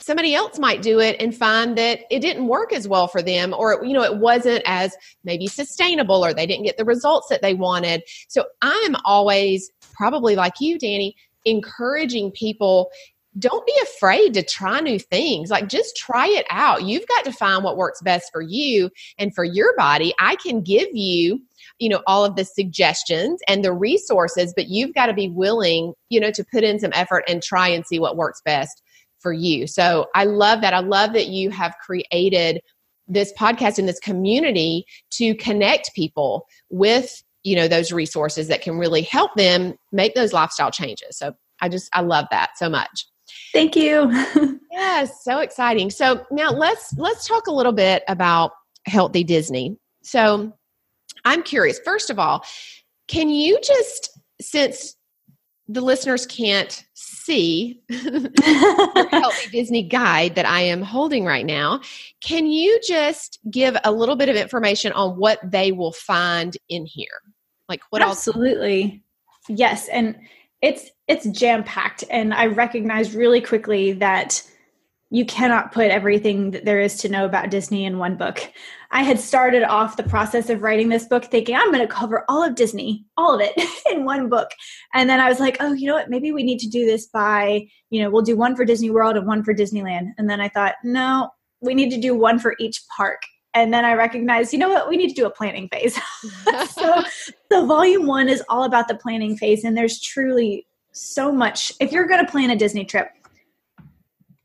[0.00, 3.54] somebody else might do it and find that it didn't work as well for them
[3.56, 7.42] or you know it wasn't as maybe sustainable or they didn't get the results that
[7.42, 8.02] they wanted.
[8.28, 12.90] So i'm always probably like you danye encouraging people
[13.38, 15.50] don't be afraid to try new things.
[15.50, 16.84] Like just try it out.
[16.84, 20.14] You've got to find what works best for you and for your body.
[20.18, 21.40] I can give you,
[21.78, 25.92] you know, all of the suggestions and the resources, but you've got to be willing,
[26.08, 28.82] you know, to put in some effort and try and see what works best
[29.20, 29.66] for you.
[29.66, 30.74] So I love that.
[30.74, 32.60] I love that you have created
[33.08, 38.76] this podcast and this community to connect people with you know those resources that can
[38.78, 43.06] really help them make those lifestyle changes so i just i love that so much
[43.52, 44.10] Thank you.
[44.72, 45.90] yes, so exciting.
[45.90, 48.52] So now let's let's talk a little bit about
[48.86, 49.76] Healthy Disney.
[50.02, 50.52] So
[51.24, 51.78] I'm curious.
[51.84, 52.44] First of all,
[53.06, 54.96] can you just since
[55.68, 61.80] the listeners can't see the Healthy Disney guide that I am holding right now,
[62.22, 66.86] can you just give a little bit of information on what they will find in
[66.86, 67.20] here?
[67.68, 69.02] Like what Absolutely.
[69.50, 69.58] Else?
[69.58, 70.16] Yes, and
[70.62, 74.42] it's it's jam packed and i recognized really quickly that
[75.10, 78.40] you cannot put everything that there is to know about disney in one book.
[78.90, 82.24] I had started off the process of writing this book thinking i'm going to cover
[82.28, 83.52] all of disney all of it
[83.90, 84.50] in one book.
[84.94, 86.10] And then i was like oh you know what?
[86.10, 89.16] Maybe we need to do this by you know we'll do one for disney world
[89.16, 90.08] and one for disneyland.
[90.18, 93.22] And then i thought no we need to do one for each park
[93.54, 95.94] and then I recognized, you know what, we need to do a planning phase.
[96.70, 97.02] so
[97.50, 101.72] the volume one is all about the planning phase, and there's truly so much.
[101.80, 103.08] If you're going to plan a Disney trip,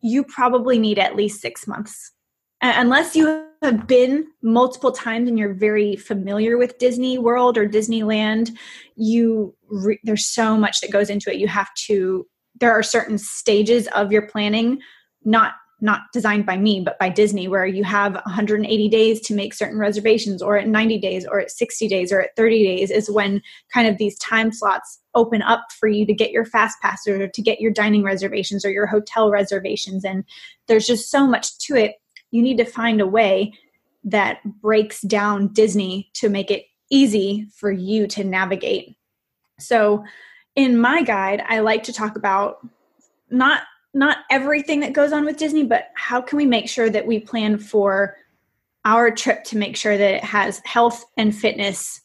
[0.02, 2.14] you probably need at least six months
[2.64, 8.52] unless you have been multiple times and you're very familiar with Disney World or Disneyland,
[8.96, 11.38] you re- there's so much that goes into it.
[11.38, 12.26] You have to
[12.60, 14.80] there are certain stages of your planning
[15.26, 19.54] not not designed by me but by disney where you have 180 days to make
[19.54, 23.12] certain reservations or at 90 days or at 60 days or at 30 days is
[23.12, 23.42] when
[23.72, 27.28] kind of these time slots open up for you to get your fast pass or
[27.28, 30.04] to get your dining reservations or your hotel reservations.
[30.04, 30.24] And
[30.68, 31.96] there's just so much to it.
[32.32, 33.54] You need to find a way
[34.06, 38.96] that breaks down disney to make it easy for you to navigate.
[39.60, 40.04] So
[40.56, 42.58] in my guide i like to talk about
[43.30, 43.64] not
[43.94, 47.20] not everything that goes on with Disney, but how can we make sure that we
[47.20, 48.18] plan for
[48.86, 52.02] our trip to make sure that it has health and fitness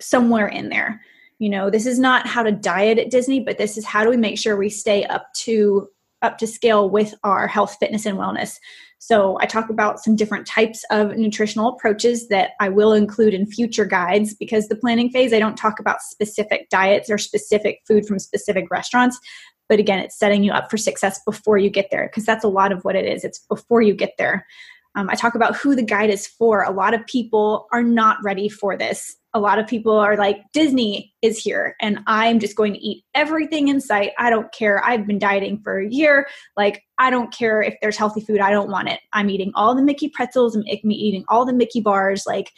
[0.00, 1.00] somewhere in there?
[1.38, 4.10] You know, this is not how to diet at Disney, but this is how do
[4.10, 5.88] we make sure we stay up to
[6.22, 8.56] up to scale with our health, fitness, and wellness.
[8.98, 13.44] So, I talk about some different types of nutritional approaches that I will include in
[13.46, 18.06] future guides because the planning phase, I don't talk about specific diets or specific food
[18.06, 19.18] from specific restaurants,
[19.68, 22.48] but again it's setting you up for success before you get there because that's a
[22.48, 23.24] lot of what it is.
[23.24, 24.46] It's before you get there.
[24.96, 26.62] Um, i talk about who the guide is for.
[26.62, 29.16] A lot of people are not ready for this.
[29.36, 33.04] A lot of people are like disney is here and i'm just going to eat
[33.14, 34.12] everything in sight.
[34.18, 34.84] I don't care.
[34.84, 36.28] I've been dieting for a year.
[36.56, 38.40] Like i don't care if there's healthy food.
[38.40, 39.00] I don't want it.
[39.12, 42.24] I'm eating all the mickey pretzels i'm eating all the mickey bars.
[42.26, 42.52] Like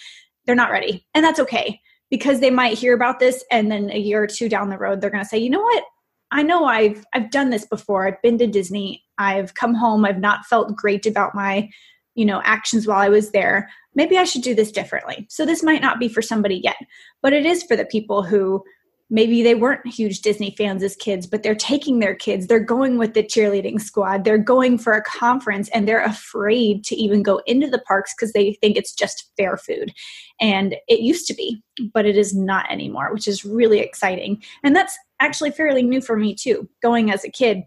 [0.44, 1.06] they're not ready.
[1.14, 4.48] And that's okay because they might hear about this and then a year or two
[4.48, 5.84] down the road they're going to say you know what
[6.32, 8.06] I know I've I've done this before.
[8.06, 9.04] I've been to Disney.
[9.18, 10.04] I've come home.
[10.04, 11.68] I've not felt great about my,
[12.14, 13.70] you know, actions while I was there.
[13.94, 15.26] Maybe I should do this differently.
[15.30, 16.76] So this might not be for somebody yet,
[17.22, 18.62] but it is for the people who
[19.08, 22.46] maybe they weren't huge Disney fans as kids, but they're taking their kids.
[22.46, 24.24] They're going with the cheerleading squad.
[24.24, 28.32] They're going for a conference and they're afraid to even go into the parks because
[28.32, 29.92] they think it's just fair food.
[30.40, 31.62] And it used to be,
[31.94, 34.42] but it is not anymore, which is really exciting.
[34.64, 36.68] And that's actually fairly new for me too.
[36.82, 37.62] Going as a kid,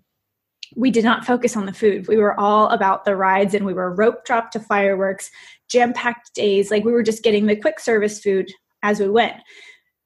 [0.76, 2.08] we did not focus on the food.
[2.08, 5.32] We were all about the rides and we were rope dropped to fireworks,
[5.70, 6.70] jam packed days.
[6.70, 8.52] Like we were just getting the quick service food
[8.84, 9.38] as we went.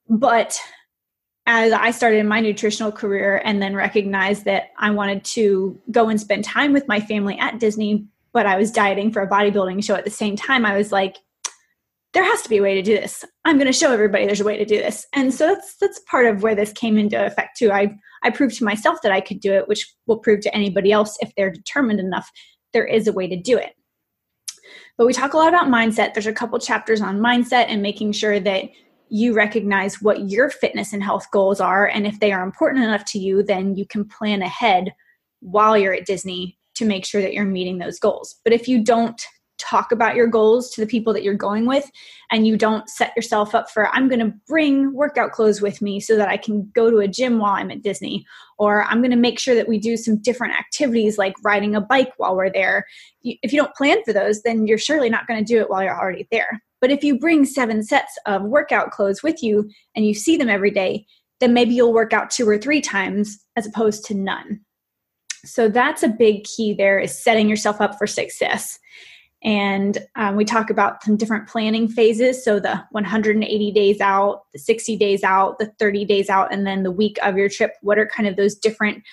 [0.10, 0.60] But
[1.46, 6.20] as I started my nutritional career and then recognized that I wanted to go and
[6.20, 9.96] spend time with my family at Disney, but I was dieting for a bodybuilding show
[9.96, 11.18] at the same time, I was like,
[12.14, 13.26] there has to be a way to do this.
[13.44, 15.08] I'm going to show everybody there's a way to do this.
[15.14, 17.72] And so that's that's part of where this came into effect too.
[17.72, 20.92] I I proved to myself that I could do it, which will prove to anybody
[20.92, 22.30] else if they're determined enough
[22.74, 23.74] there is a way to do it.
[24.98, 26.14] But we talk a lot about mindset.
[26.14, 28.66] There's a couple chapters on mindset and making sure that
[29.13, 33.06] you recognize what your fitness and health goals are and if they are important enough
[33.06, 34.91] to you, then you can plan ahead
[35.39, 38.39] while you're at Disney to make sure that you're meeting those goals.
[38.43, 39.23] But if you don't
[39.60, 41.91] talk about your goals to the people that you're going with
[42.32, 45.99] and you don't set yourself up for i'm going to bring workout clothes with me
[45.99, 48.26] so that i can go to a gym while i'm at disney
[48.58, 51.82] or i'm going to make sure that we do some different activities like riding a
[51.82, 52.86] bike while we're there
[53.23, 55.84] if you don't plan for those then you're surely not going to do it while
[55.84, 60.06] you're already there but if you bring seven sets of workout clothes with you and
[60.06, 61.06] you see them every day
[61.39, 64.60] then maybe you'll work out two or three times as opposed to none
[65.46, 68.78] so that's a big key there is setting yourself up for success
[69.46, 72.43] and um, we talk about some different planning phases.
[72.43, 76.84] So the 180 days out, the 60 days out, the 30 days out, and then
[76.84, 77.74] the week of your trip.
[77.82, 79.04] What are kind of those different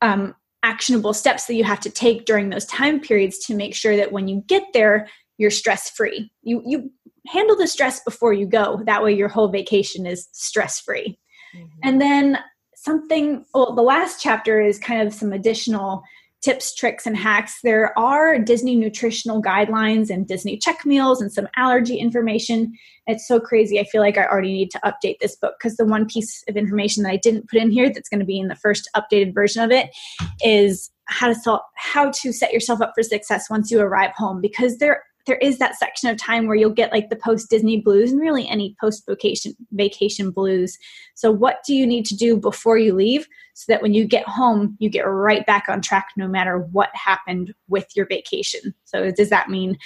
[0.00, 3.96] um, actionable steps that you have to take during those time periods to make sure
[3.96, 5.08] that when you get there,
[5.40, 6.30] you're stress free?
[6.42, 6.90] You, you
[7.26, 8.82] handle the stress before you go.
[8.84, 11.18] That way, your whole vacation is stress free.
[11.56, 11.78] Mm-hmm.
[11.82, 12.38] And then
[12.76, 16.02] something, well, the last chapter is kind of some additional
[16.42, 17.60] tips, tricks, and hacks.
[17.62, 22.74] There are Disney nutritional guidelines and Disney check meals and some allergy information.
[23.06, 23.80] It's so crazy.
[23.80, 26.56] I feel like I already need to update this book because the one piece of
[26.56, 29.34] information that I didn't put in here that's going to be in the first updated
[29.34, 29.90] version of it
[30.44, 34.78] is how to how to set yourself up for success once you arrive home because
[34.78, 38.12] there there is that section of time where you'll get like the post Disney blues
[38.12, 40.78] and really any post vacation vacation blues.
[41.14, 44.26] So what do you need to do before you leave so that when you get
[44.26, 48.74] home you get right back on track no matter what happened with your vacation.
[48.84, 49.78] So does that mean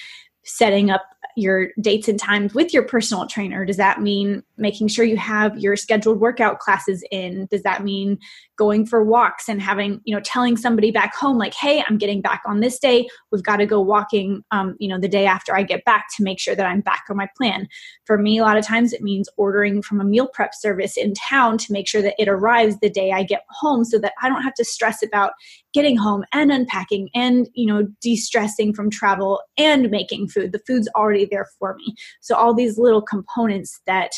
[0.44, 1.02] setting up
[1.36, 3.64] your dates and times with your personal trainer?
[3.64, 7.46] Does that mean making sure you have your scheduled workout classes in.
[7.50, 8.18] Does that mean
[8.56, 12.20] going for walks and having you know telling somebody back home like hey i'm getting
[12.20, 13.06] back on this day.
[13.32, 16.22] We've got to go walking um, you know the day after i get back to
[16.22, 17.68] make sure that i'm back on my plan.
[18.04, 21.14] For me a lot of times it means ordering from a meal prep service in
[21.14, 24.28] town to make sure that it arrives the day i get home so that i
[24.28, 25.32] don't have to stress about
[25.72, 30.52] getting home and unpacking and you know de-stressing from travel and making food.
[30.52, 31.94] The food's already there for me.
[32.20, 34.12] So all these little components that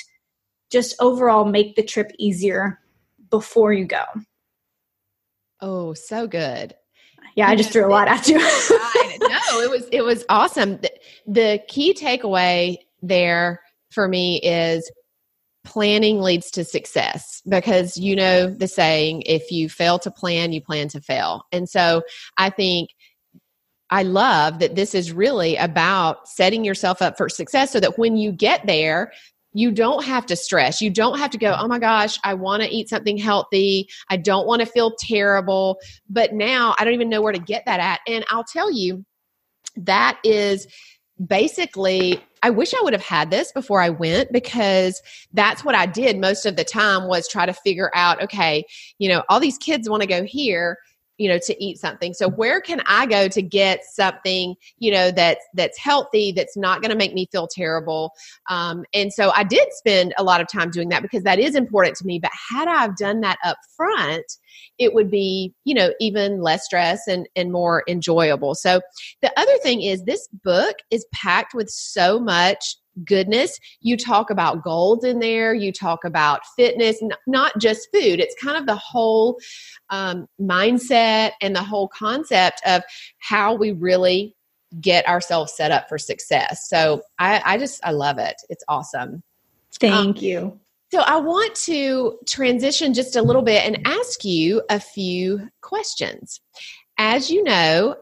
[0.70, 2.80] just overall make the trip easier
[3.30, 4.04] before you go.
[5.60, 6.74] Oh, so good.
[7.34, 8.38] Yeah, I just threw a lot at you.
[8.38, 10.78] no, it was it was awesome.
[10.78, 10.90] The,
[11.26, 14.90] the key takeaway there for me is
[15.66, 20.60] planning leads to success because you know the saying if you fail to plan you
[20.60, 22.02] plan to fail and so
[22.38, 22.90] i think
[23.90, 28.16] i love that this is really about setting yourself up for success so that when
[28.16, 29.10] you get there
[29.56, 30.82] you don't have to stress.
[30.82, 33.88] You don't have to go, oh my gosh, I want to eat something healthy.
[34.10, 35.78] I don't want to feel terrible.
[36.10, 38.00] But now I don't even know where to get that at.
[38.06, 39.06] And I'll tell you,
[39.78, 40.66] that is
[41.26, 45.00] basically i wish i would have had this before i went because
[45.32, 48.62] that's what i did most of the time was try to figure out okay
[48.98, 50.76] you know all these kids want to go here
[51.18, 52.14] you know to eat something.
[52.14, 56.82] So where can i go to get something you know that's that's healthy that's not
[56.82, 58.12] going to make me feel terrible?
[58.48, 61.54] Um, and so i did spend a lot of time doing that because that is
[61.54, 64.24] important to me but had i've done that up front
[64.78, 68.54] it would be you know even less stress and and more enjoyable.
[68.54, 68.80] So
[69.22, 73.58] the other thing is this book is packed with so much goodness.
[73.80, 78.20] You talk about goals in there, you talk about fitness, n- not just food.
[78.20, 79.38] It's kind of the whole
[79.90, 82.82] um, mindset and the whole concept of
[83.18, 84.34] how we really
[84.80, 86.68] get ourselves set up for success.
[86.68, 88.36] So I, I just, I love it.
[88.48, 89.22] It's awesome.
[89.78, 90.60] Thank um, you.
[90.92, 96.40] So I want to transition just a little bit and ask you a few questions.
[96.98, 97.96] As you know,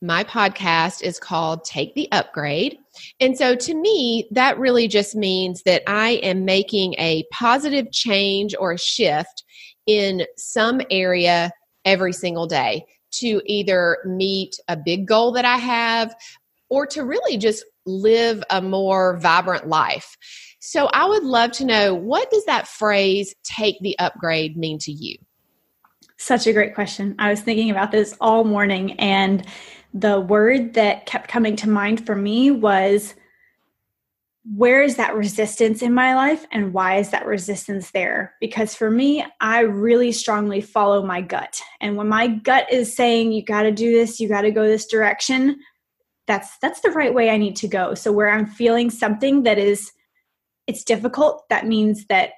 [0.00, 2.78] my podcast is called Take the Upgrade.
[3.20, 8.54] And so to me, that really just means that I am making a positive change
[8.58, 9.44] or a shift
[9.86, 11.50] in some area
[11.84, 16.14] every single day to either meet a big goal that I have
[16.68, 20.16] or to really just live a more vibrant life.
[20.60, 24.92] So I would love to know what does that phrase take the upgrade mean to
[24.92, 25.16] you?
[26.18, 27.14] Such a great question.
[27.18, 29.46] I was thinking about this all morning and
[29.94, 33.14] the word that kept coming to mind for me was
[34.56, 38.34] where is that resistance in my life and why is that resistance there?
[38.40, 41.60] Because for me, I really strongly follow my gut.
[41.80, 44.66] And when my gut is saying you got to do this, you got to go
[44.66, 45.58] this direction,
[46.26, 47.94] that's that's the right way I need to go.
[47.94, 49.92] So where I'm feeling something that is
[50.66, 52.32] it's difficult, that means that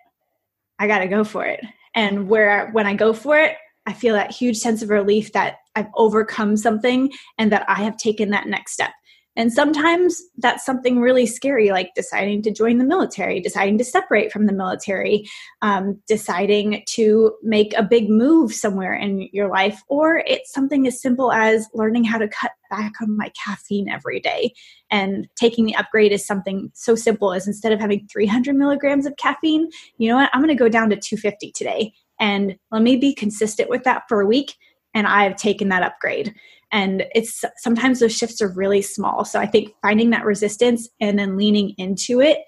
[0.79, 1.61] I got to go for it.
[1.95, 5.57] And where when I go for it, I feel that huge sense of relief that
[5.77, 8.93] I've overcome something and that I have taken that next step.
[9.37, 14.33] And sometimes that's something really scary, like deciding to join the military, deciding to separate
[14.33, 15.25] from the military,
[15.63, 19.81] um, deciding to make a big move somewhere in your life.
[19.89, 24.19] Or it's something as simple as learning how to cut back on my caffeine every
[24.19, 24.53] day.
[24.91, 29.17] And taking the upgrade is something so simple as instead of having 300 milligrams of
[29.17, 30.31] caffeine, you know what?
[30.33, 31.93] I'm going to go down to 250 today.
[32.19, 34.57] And let me be consistent with that for a week
[34.95, 36.35] and I've taken that upgrade.
[36.73, 39.25] And it's sometimes those shifts are really small.
[39.25, 42.39] So I think finding that resistance and then leaning into it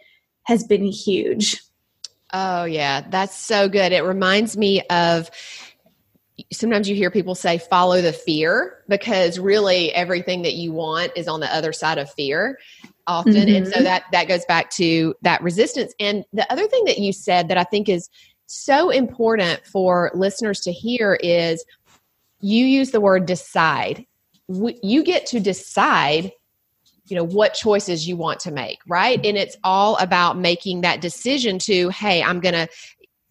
[0.45, 1.61] has been huge.
[2.33, 3.93] Oh, yeah, that's so good.
[3.93, 5.31] It reminds me of
[6.53, 11.29] sometimes you hear people say follow the fear because really everything that you want is
[11.29, 12.59] on the other side of fear
[13.07, 13.57] often mm-hmm.
[13.57, 13.85] and so mm-hmm.
[13.85, 17.59] that that goes back to that resistance and the other thing that you said that
[17.59, 18.09] i think is
[18.47, 21.65] so important for listeners to hear is
[22.43, 24.05] you use the word decide.
[24.49, 26.33] You get to decide
[27.07, 29.25] you know what choices you want to make right?
[29.25, 32.69] And it's all about making that decision to hey i'm going to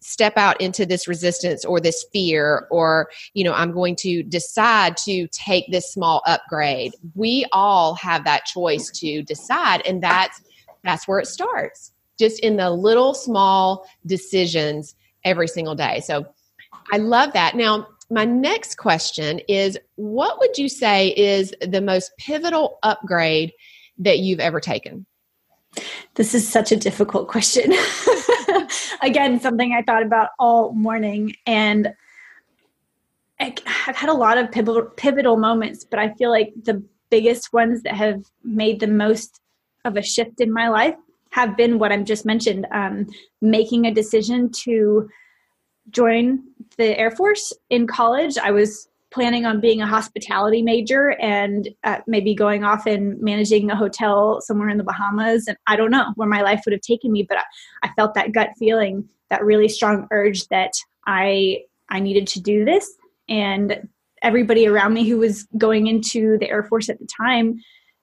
[0.00, 4.96] step out into this resistance or this fear or you know i'm going to decide
[4.96, 6.94] to take this small upgrade.
[7.14, 10.42] We all have that choice to decide and that's
[10.84, 11.92] that's where it starts.
[12.18, 14.94] Just in the little small decisions
[15.24, 16.00] every single day.
[16.00, 16.26] So
[16.92, 17.56] i love that.
[17.56, 23.52] Now my next question is what would you say is the most pivotal upgrade
[23.98, 25.06] that you've ever taken?
[26.16, 27.72] This is such a difficult question.
[29.02, 31.94] Again, something I thought about all morning and
[33.40, 37.94] I've had a lot of pivotal, moments, but I feel like the biggest ones that
[37.94, 39.40] have made the most
[39.86, 40.94] of a shift in my life
[41.30, 43.06] have been what I'm just mentioned um,
[43.40, 45.08] making a decision to
[45.90, 46.42] join
[46.76, 48.38] the Air Force in college.
[48.38, 53.70] I was planning on being a hospitality major and uh, maybe going off and managing
[53.70, 55.46] a hotel somewhere in the Bahamas.
[55.46, 57.42] And I don't know where my life would have taken me, but I,
[57.82, 60.72] I felt that gut feeling, that really strong urge that
[61.06, 62.90] I I needed to do this.
[63.28, 63.88] And
[64.22, 67.60] everybody around me who was going into the Air Force at the time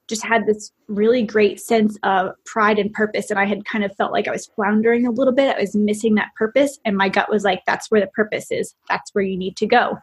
[0.10, 3.30] just had this really great sense of pride and purpose.
[3.30, 5.55] And I had kind of felt like I was floundering a little bit.
[5.55, 6.80] I was missing that purpose.
[6.84, 8.76] And my gut was like, that's where the purpose is.
[8.89, 9.97] That's where you need to go.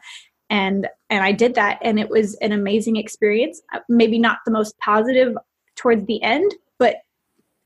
[0.49, 1.79] And and I did that.
[1.83, 3.61] And it was an amazing experience.
[3.75, 5.37] Uh, maybe not the most positive
[5.75, 6.97] towards the end, but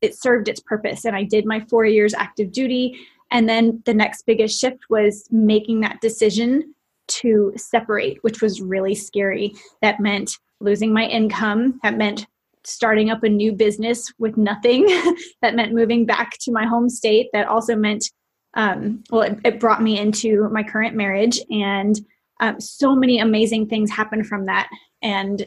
[0.01, 1.05] it served its purpose.
[1.05, 2.99] And I did my four years active duty.
[3.29, 6.73] And then the next biggest shift was making that decision
[7.07, 9.53] to separate, which was really scary.
[9.81, 11.79] That meant losing my income.
[11.83, 12.27] That meant
[12.63, 14.85] starting up a new business with nothing.
[15.41, 17.27] that meant moving back to my home state.
[17.33, 18.11] That also meant,
[18.53, 21.39] um, well, it, it, brought me into my current marriage.
[21.49, 21.99] And
[22.39, 24.69] um, so many amazing things happened from that.
[25.01, 25.45] And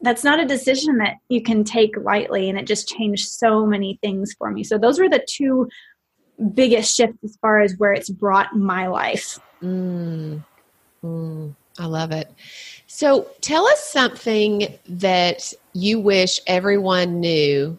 [0.00, 2.48] that's not a decision that you can take lightly.
[2.48, 4.64] And it just changed so many things for me.
[4.64, 5.68] So those were the two
[6.54, 9.38] biggest shifts as far as where it's brought my life.
[9.62, 10.44] Mm.
[11.04, 12.32] Mm, I love it.
[12.86, 17.78] So tell us something that you wish everyone knew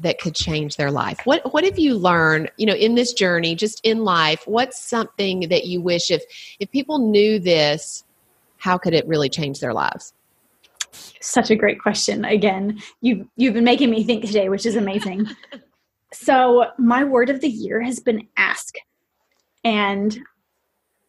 [0.00, 1.20] that could change their life.
[1.24, 4.42] What what have you learned, you know, in this journey, just in life?
[4.46, 6.22] What's something that you wish if
[6.60, 8.04] if people knew this,
[8.58, 10.12] how could it really change their lives?
[11.20, 12.24] Such a great question.
[12.24, 15.26] Again, you you've been making me think today, which is amazing.
[16.12, 18.74] so, my word of the year has been ask.
[19.64, 20.18] And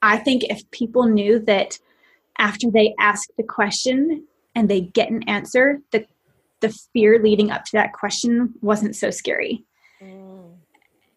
[0.01, 1.77] I think if people knew that
[2.39, 4.25] after they ask the question
[4.55, 6.05] and they get an answer, the
[6.61, 9.63] the fear leading up to that question wasn't so scary.
[10.01, 10.55] Mm.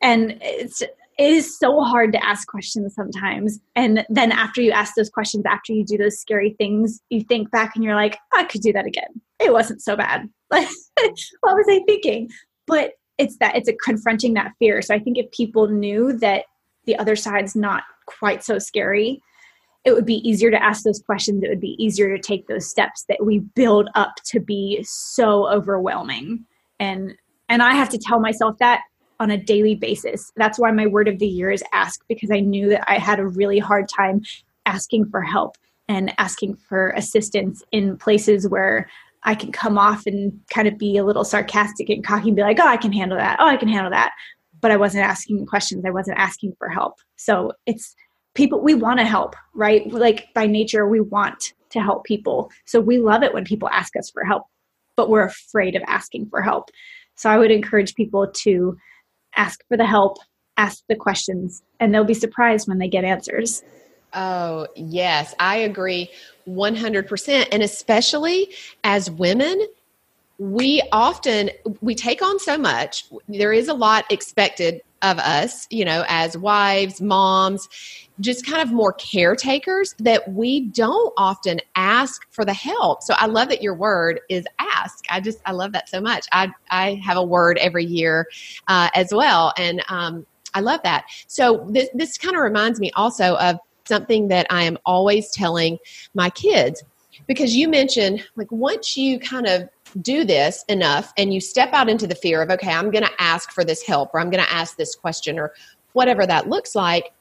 [0.01, 0.83] And it's
[1.19, 3.59] it is so hard to ask questions sometimes.
[3.77, 7.51] And then after you ask those questions, after you do those scary things, you think
[7.51, 9.21] back and you're like, I could do that again.
[9.39, 10.29] It wasn't so bad.
[10.51, 10.69] Like,
[11.41, 12.31] what was I thinking?
[12.67, 14.81] But it's that it's a confronting that fear.
[14.83, 16.45] So I think if people knew that
[16.87, 19.23] the other side's not quite so scary,
[19.85, 21.43] it would be easier to ask those questions.
[21.43, 25.49] It would be easier to take those steps that we build up to be so
[25.49, 26.45] overwhelming.
[26.79, 27.15] And
[27.49, 28.83] and I have to tell myself that
[29.21, 30.33] on a daily basis.
[30.37, 33.21] That's why my word of the year is ask because I knew that I had
[33.21, 34.23] a really hard time
[34.67, 35.57] asking for help
[35.89, 38.89] and asking for assistance in places where
[39.25, 42.43] I can come off and kind of be a little sarcastic and cocky and be
[42.43, 43.37] like, oh, I can handle that.
[43.39, 44.13] Oh, I can handle that
[44.63, 45.85] but I wasn't asking questions.
[45.85, 46.95] I wasn't asking for help.
[47.17, 47.95] So it's
[48.35, 49.91] people, we want to help, right?
[49.93, 52.51] Like by nature, we want to help people.
[52.67, 54.45] So we love it when people ask us for help,
[54.97, 56.71] but we're afraid of asking for help.
[57.17, 58.77] So I would encourage people to
[59.37, 60.19] ask for the help,
[60.57, 63.63] ask the questions, and they'll be surprised when they get answers.
[64.15, 66.11] Oh, yes, I agree
[66.47, 67.49] 100%.
[67.51, 68.53] And especially
[68.85, 69.67] as women,
[70.43, 71.51] we often
[71.83, 73.05] we take on so much.
[73.29, 77.69] There is a lot expected of us you know as wives moms
[78.21, 83.03] just kind of more caretakers that we don't often ask for the help.
[83.03, 85.05] So i love that your word is ask.
[85.11, 86.27] I just i love that so much.
[86.33, 88.27] I i have a word every year
[88.67, 89.53] uh, as well.
[89.57, 91.05] And um, i love that.
[91.29, 95.79] So this this kind of reminds me also of something that i am always telling
[96.15, 96.83] my kids
[97.27, 99.69] because you mentioned like once you kind of
[100.01, 103.13] do this enough and you step out into the fear of, okay, I'm going to
[103.19, 105.53] ask for this help or I'm going to ask this question or
[105.93, 107.13] whatever that looks like,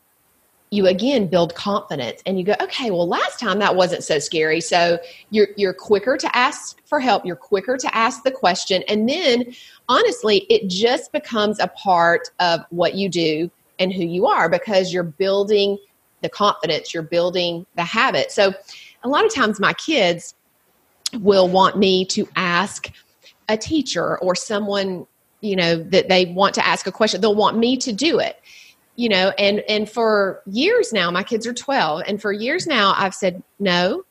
[0.73, 4.61] you again build confidence and you go, okay, well, last time that wasn't so scary.
[4.61, 4.99] So
[5.29, 7.25] you're, you're quicker to ask for help.
[7.25, 8.81] You're quicker to ask the question.
[8.87, 9.53] And then
[9.89, 14.93] honestly, it just becomes a part of what you do and who you are because
[14.93, 15.77] you're building
[16.21, 18.31] the confidence, you're building the habit.
[18.31, 18.53] So
[19.03, 20.35] a lot of times my kids,
[21.19, 22.91] will want me to ask
[23.49, 25.05] a teacher or someone
[25.41, 27.19] you know that they want to ask a question.
[27.21, 28.39] They'll want me to do it
[28.97, 32.93] you know and and for years now my kids are 12 and for years now
[32.97, 34.03] i've said no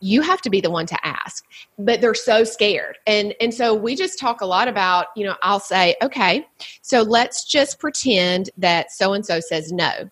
[0.00, 1.44] you have to be the one to ask.
[1.78, 2.98] But they're so scared.
[3.06, 6.46] And and so we just talk a lot about you know i'll say okay
[6.82, 10.10] so let's just pretend that so and so says no.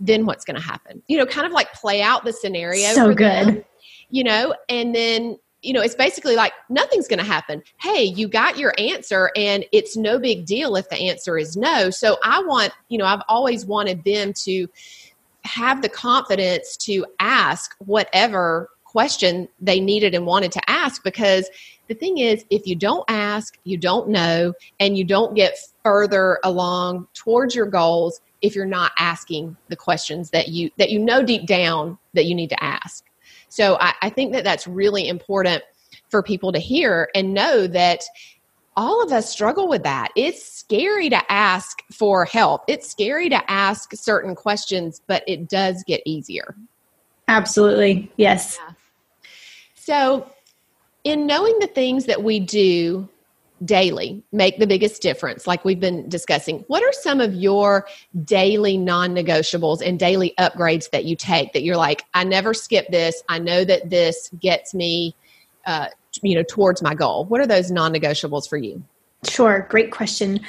[0.00, 1.02] Then what's going to happen?
[1.08, 3.64] You know kind of like play out the scenario so good them,
[4.10, 7.62] you know and then you know, it's basically like nothing's going to happen.
[7.80, 11.90] Hey, you got your answer, and it's no big deal if the answer is no.
[11.90, 14.68] So I want, you know, I've always wanted them to
[15.44, 21.50] have the confidence to ask whatever question they needed and wanted to ask because
[21.88, 26.38] the thing is if you don't ask you don't know and you don't get further
[26.44, 31.24] along towards your goals if you're not asking the questions that you that you know
[31.24, 33.04] deep down that you need to ask
[33.54, 35.62] so I, I think that that's really important
[36.08, 38.00] for people to hear and know that
[38.76, 40.08] all of us struggle with that.
[40.16, 42.64] It's scary to ask for help.
[42.66, 46.56] It's scary to ask certain questions, but it does get easier.
[47.28, 48.10] Absolutely.
[48.16, 48.58] Yes.
[48.60, 48.74] Yeah.
[49.76, 50.28] So,
[51.04, 53.08] in knowing the things that we do
[53.64, 57.86] daily make the biggest difference, like we've been discussing, what are some of your
[58.24, 62.88] daily non negotiables and daily upgrades that you take that you're like, I never skip
[62.88, 63.22] this?
[63.28, 65.14] I know that this gets me.
[65.66, 65.86] Uh,
[66.22, 67.24] you know towards my goal.
[67.26, 68.82] What are those non-negotiables for you?
[69.28, 69.66] Sure.
[69.70, 70.40] Great question.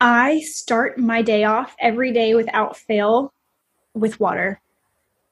[0.00, 3.32] I start my day off every day without fail
[3.94, 4.60] with water.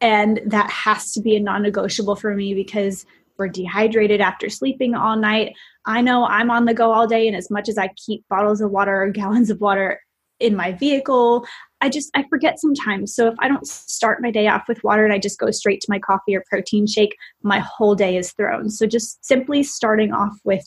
[0.00, 3.04] And that has to be a non-negotiable for me because
[3.38, 5.54] we're dehydrated after sleeping all night.
[5.86, 8.60] I know I'm on the go all day, and as much as I keep bottles
[8.60, 10.00] of water or gallons of water
[10.40, 11.46] in my vehicle,
[11.80, 13.14] I just I forget sometimes.
[13.14, 15.80] So if I don't start my day off with water and I just go straight
[15.82, 18.70] to my coffee or protein shake, my whole day is thrown.
[18.70, 20.64] So just simply starting off with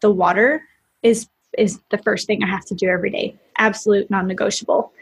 [0.00, 0.62] the water
[1.02, 3.34] is is the first thing I have to do every day.
[3.56, 4.92] Absolute non-negotiable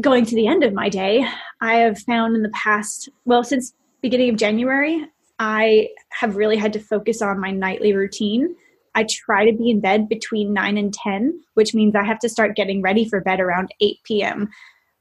[0.00, 1.26] going to the end of my day,
[1.60, 3.72] I have found in the past, well, since
[4.02, 5.06] beginning of January,
[5.38, 8.54] I have really had to focus on my nightly routine.
[8.94, 12.28] I try to be in bed between 9 and 10, which means I have to
[12.28, 14.48] start getting ready for bed around 8 p.m.,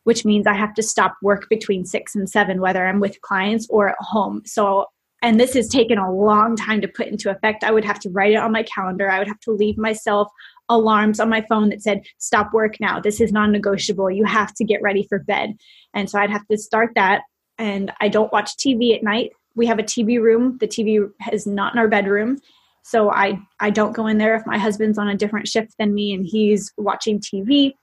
[0.04, 3.68] which means I have to stop work between 6 and 7, whether I'm with clients
[3.70, 4.42] or at home.
[4.46, 4.88] So,
[5.22, 7.64] and this has taken a long time to put into effect.
[7.64, 9.10] I would have to write it on my calendar.
[9.10, 10.28] I would have to leave myself
[10.68, 13.00] alarms on my phone that said, Stop work now.
[13.00, 14.12] This is non negotiable.
[14.12, 15.56] You have to get ready for bed.
[15.94, 17.22] And so I'd have to start that.
[17.58, 19.32] And I don't watch TV at night.
[19.56, 20.58] We have a TV room.
[20.60, 22.40] The TV is not in our bedroom.
[22.84, 25.94] So I, I don't go in there if my husband's on a different shift than
[25.94, 27.74] me and he's watching TV.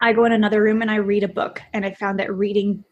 [0.00, 1.62] I go in another room and I read a book.
[1.72, 2.84] And I found that reading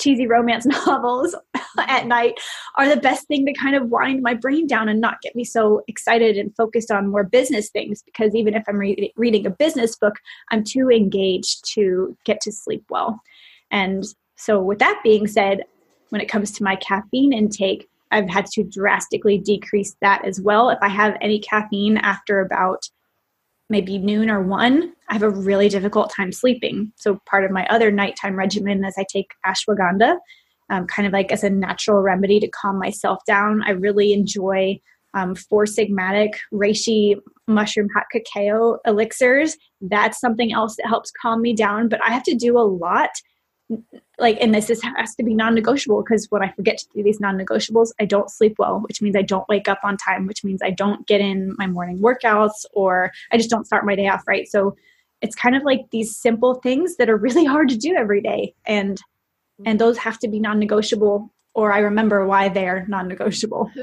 [0.00, 1.36] cheesy romance novels
[1.78, 2.40] at night
[2.76, 5.44] are the best thing to kind of wind my brain down and not get me
[5.44, 9.50] so excited and focused on more business things because even if I'm re- reading a
[9.50, 10.14] business book,
[10.50, 13.20] I'm too engaged to get to sleep well.
[13.70, 14.04] And
[14.36, 15.64] so, with that being said,
[16.10, 20.70] when it comes to my caffeine intake, I've had to drastically decrease that as well.
[20.70, 22.82] If I have any caffeine after about
[23.68, 26.92] maybe noon or one, I have a really difficult time sleeping.
[26.96, 30.16] So part of my other nighttime regimen is I take ashwagandha,
[30.70, 33.62] um, kind of like as a natural remedy to calm myself down.
[33.64, 34.80] I really enjoy
[35.14, 39.56] um, four sigmatic reishi mushroom hot cacao elixirs.
[39.80, 41.88] That's something else that helps calm me down.
[41.88, 43.10] But I have to do a lot
[44.18, 47.20] like and this is, has to be non-negotiable because when i forget to do these
[47.20, 50.60] non-negotiables i don't sleep well which means i don't wake up on time which means
[50.62, 54.26] i don't get in my morning workouts or i just don't start my day off
[54.26, 54.48] right.
[54.48, 54.76] So
[55.22, 58.54] it's kind of like these simple things that are really hard to do every day
[58.66, 59.00] and
[59.66, 63.70] and those have to be non-negotiable or i remember why they're non-negotiable.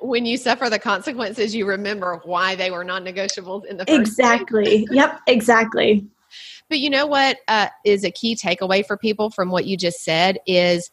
[0.00, 4.88] When you suffer the consequences you remember why they were non-negotiables in the first exactly.
[4.90, 6.06] Yep exactly
[6.68, 10.04] but you know what uh, is a key takeaway for people from what you just
[10.04, 10.90] said is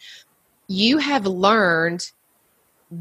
[0.68, 2.12] you have learned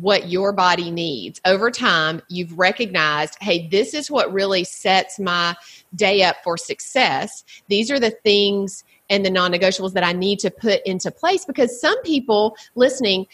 [0.00, 1.40] what your body needs.
[1.44, 5.54] Over time, you've recognized, hey, this is what really sets my
[5.94, 7.44] day up for success.
[7.68, 11.44] These are the things and the non negotiables that I need to put into place
[11.44, 13.26] because some people listening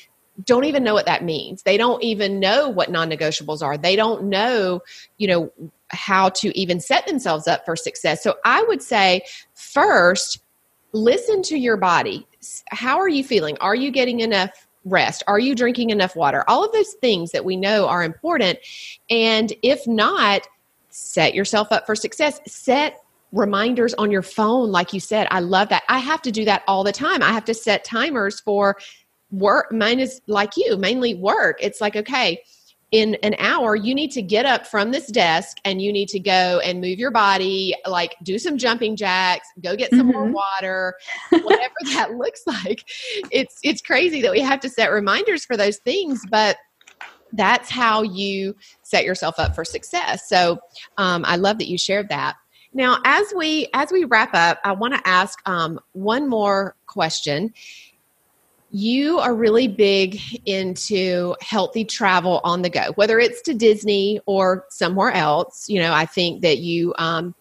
[0.45, 1.63] don't even know what that means.
[1.63, 3.77] They don't even know what non negotiables are.
[3.77, 4.81] They don't know,
[5.17, 5.53] you know,
[5.91, 8.23] how to even set themselves up for success.
[8.23, 9.23] So I would say
[9.55, 10.41] first,
[10.93, 12.27] listen to your body.
[12.71, 13.57] How are you feeling?
[13.61, 15.23] Are you getting enough rest?
[15.27, 16.45] Are you drinking enough water?
[16.49, 18.59] All of those things that we know are important.
[19.11, 20.47] And if not,
[20.91, 22.41] set yourself up for success.
[22.47, 25.27] Set reminders on your phone, like you said.
[25.31, 25.83] I love that.
[25.89, 27.23] I have to do that all the time.
[27.23, 28.77] I have to set timers for
[29.31, 29.71] work.
[29.73, 31.59] Mine is like you, mainly work.
[31.61, 32.43] It's like, okay,
[32.91, 36.19] in an hour you need to get up from this desk and you need to
[36.19, 40.13] go and move your body like do some jumping jacks go get some mm-hmm.
[40.13, 40.95] more water
[41.31, 42.85] whatever that looks like.
[43.31, 46.57] It's it's crazy that we have to set reminders for those things but
[47.35, 50.29] that's how you set yourself up for success.
[50.29, 50.59] So
[50.97, 52.37] um, i love that you shared that.
[52.73, 57.53] Now as we as we wrap up i want to ask um, one more question
[58.71, 64.67] you are really big into healthy travel on the go, whether it's to Disney or
[64.69, 65.69] somewhere else.
[65.69, 67.35] You know, I think that you um,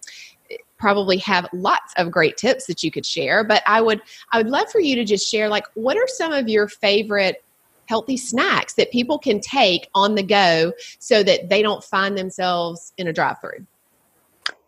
[0.78, 3.44] probably have lots of great tips that you could share.
[3.44, 4.02] But I would,
[4.32, 7.44] I would love for you to just share, like, what are some of your favorite
[7.88, 12.94] healthy snacks that people can take on the go so that they don't find themselves
[12.98, 13.66] in a drive through?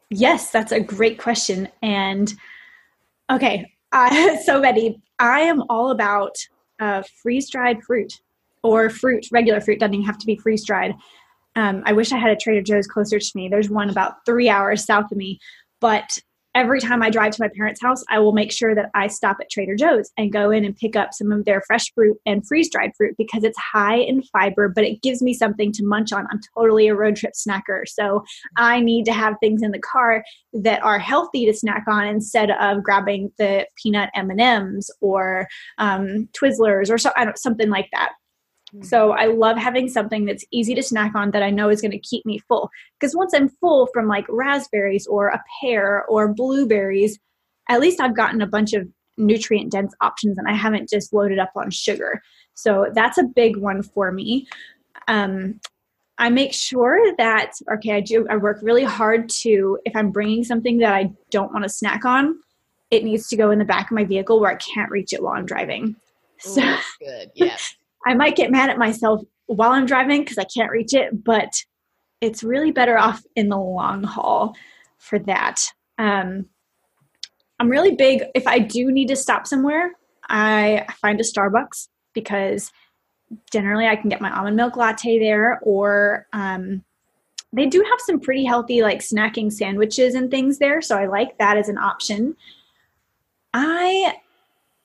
[0.09, 1.69] Yes, that's a great question.
[1.81, 2.33] And
[3.29, 6.35] okay, I, so Betty, I am all about
[6.79, 8.13] uh, freeze dried fruit
[8.63, 10.95] or fruit, regular fruit, doesn't even have to be freeze dried.
[11.55, 13.49] Um, I wish I had a Trader Joe's closer to me.
[13.49, 15.39] There's one about three hours south of me,
[15.79, 16.19] but
[16.55, 19.37] every time I drive to my parents' house, I will make sure that I stop
[19.39, 22.45] at Trader Joe's and go in and pick up some of their fresh fruit and
[22.47, 26.11] freeze dried fruit because it's high in fiber, but it gives me something to munch
[26.11, 26.27] on.
[26.31, 27.87] I'm totally a road trip snacker.
[27.87, 28.23] So
[28.57, 30.23] I need to have things in the car
[30.53, 35.47] that are healthy to snack on instead of grabbing the peanut M&Ms or
[35.77, 38.13] um, Twizzlers or so, something like that.
[38.81, 41.91] So I love having something that's easy to snack on that I know is going
[41.91, 42.69] to keep me full.
[42.99, 47.19] Because once I'm full from like raspberries or a pear or blueberries,
[47.67, 51.39] at least I've gotten a bunch of nutrient dense options and I haven't just loaded
[51.39, 52.21] up on sugar.
[52.53, 54.47] So that's a big one for me.
[55.07, 55.59] Um,
[56.17, 60.43] I make sure that okay, I do I work really hard to if I'm bringing
[60.43, 62.37] something that I don't want to snack on,
[62.91, 65.23] it needs to go in the back of my vehicle where I can't reach it
[65.23, 65.95] while I'm driving.
[66.39, 67.31] So Ooh, good.
[67.35, 67.75] Yes.
[68.09, 71.53] I might get mad at myself while I'm driving because I can't reach it, but
[72.21, 74.55] it's really better off in the long haul
[74.97, 75.61] for that.
[75.99, 76.47] Um,
[77.59, 78.23] I'm really big.
[78.33, 79.91] If I do need to stop somewhere,
[80.27, 82.71] I find a Starbucks because
[83.51, 86.83] generally I can get my almond milk latte there, or um,
[87.53, 90.81] they do have some pretty healthy like snacking sandwiches and things there.
[90.81, 92.35] So I like that as an option.
[93.53, 94.15] I,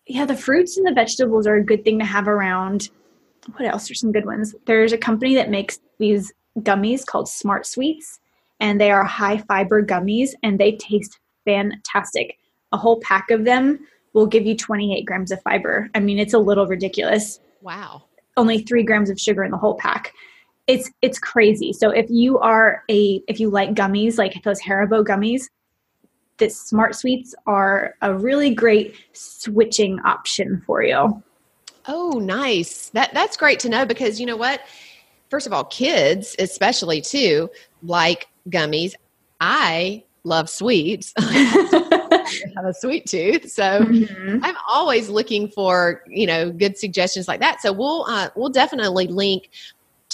[0.07, 2.91] yeah, the fruits and the vegetables are a good thing to have around
[3.57, 4.55] what else are some good ones?
[4.67, 8.21] There's a company that makes these gummies called Smart Sweets,
[8.61, 12.39] and they are high fiber gummies and they taste fantastic.
[12.73, 13.79] A whole pack of them
[14.13, 15.91] will give you 28 grams of fiber.
[15.95, 17.41] I mean, it's a little ridiculous.
[17.61, 18.05] Wow.
[18.37, 20.13] Only three grams of sugar in the whole pack.
[20.67, 21.73] It's it's crazy.
[21.73, 25.43] So if you are a if you like gummies like those Haribo gummies,
[26.39, 31.23] the Smart Sweets are a really great switching option for you.
[31.87, 32.91] Oh, nice.
[32.91, 34.61] That that's great to know because you know what?
[35.31, 37.51] First of all, kids especially too
[37.83, 38.95] like gummies.
[39.41, 41.13] I love sweets.
[41.19, 44.39] I have a sweet tooth, so mm-hmm.
[44.43, 47.61] I'm always looking for you know good suggestions like that.
[47.61, 49.51] So we'll uh, we'll definitely link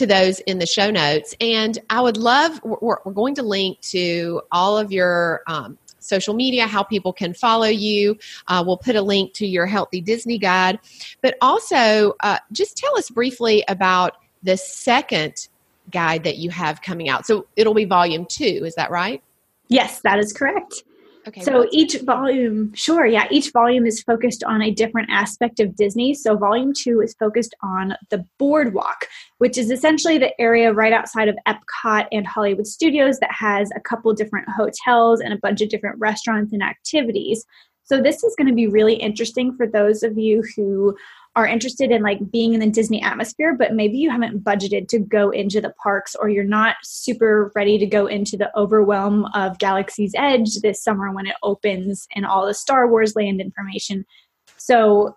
[0.00, 1.34] to those in the show notes.
[1.40, 6.34] And I would love, we're, we're going to link to all of your um, social
[6.34, 8.18] media, how people can follow you.
[8.48, 10.78] Uh, we'll put a link to your Healthy Disney Guide.
[11.22, 15.48] But also, uh, just tell us briefly about the second
[15.90, 17.26] guide that you have coming out.
[17.26, 19.22] So it'll be volume two, is that right?
[19.68, 20.82] Yes, that is correct.
[21.28, 21.42] Okay.
[21.42, 26.14] So each volume, sure, yeah, each volume is focused on a different aspect of Disney.
[26.14, 29.06] So volume two is focused on the boardwalk,
[29.38, 33.80] which is essentially the area right outside of Epcot and Hollywood Studios that has a
[33.80, 37.44] couple different hotels and a bunch of different restaurants and activities.
[37.82, 40.96] So this is going to be really interesting for those of you who
[41.36, 44.98] are interested in like being in the Disney atmosphere, but maybe you haven't budgeted to
[44.98, 49.58] go into the parks or you're not super ready to go into the overwhelm of
[49.58, 54.04] Galaxy's Edge this summer when it opens and all the Star Wars land information.
[54.56, 55.14] So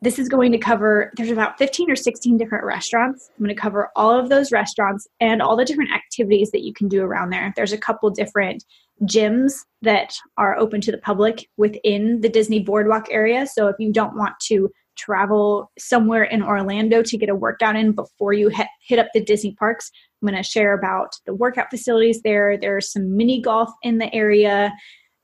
[0.00, 3.30] this is going to cover there's about 15 or 16 different restaurants.
[3.38, 6.74] I'm going to cover all of those restaurants and all the different activities that you
[6.74, 7.52] can do around there.
[7.54, 8.64] There's a couple different
[9.04, 13.46] gyms that are open to the public within the disney boardwalk area.
[13.46, 17.92] So if you don't want to travel somewhere in Orlando to get a workout in
[17.92, 19.90] before you hit, hit up the Disney parks.
[20.20, 22.56] I'm going to share about the workout facilities there.
[22.56, 24.72] There's some mini golf in the area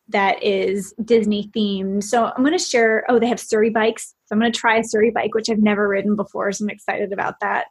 [0.08, 2.02] that is Disney themed.
[2.02, 4.14] So I'm going to share, oh, they have Surrey bikes.
[4.24, 6.50] So I'm going to try a Surrey bike, which I've never ridden before.
[6.52, 7.66] So I'm excited about that.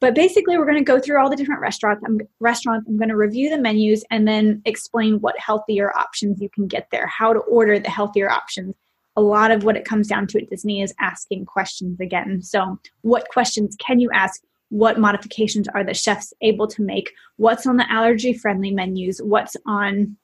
[0.00, 2.02] But basically, we're going to go through all the different restaurants.
[2.06, 2.88] I'm, restaurants.
[2.88, 6.88] I'm going to review the menus and then explain what healthier options you can get
[6.90, 8.74] there, how to order the healthier options
[9.20, 12.42] a lot of what it comes down to at Disney is asking questions again.
[12.42, 14.40] So, what questions can you ask?
[14.70, 17.12] What modifications are the chefs able to make?
[17.36, 19.20] What's on the allergy friendly menus?
[19.20, 20.16] What's on,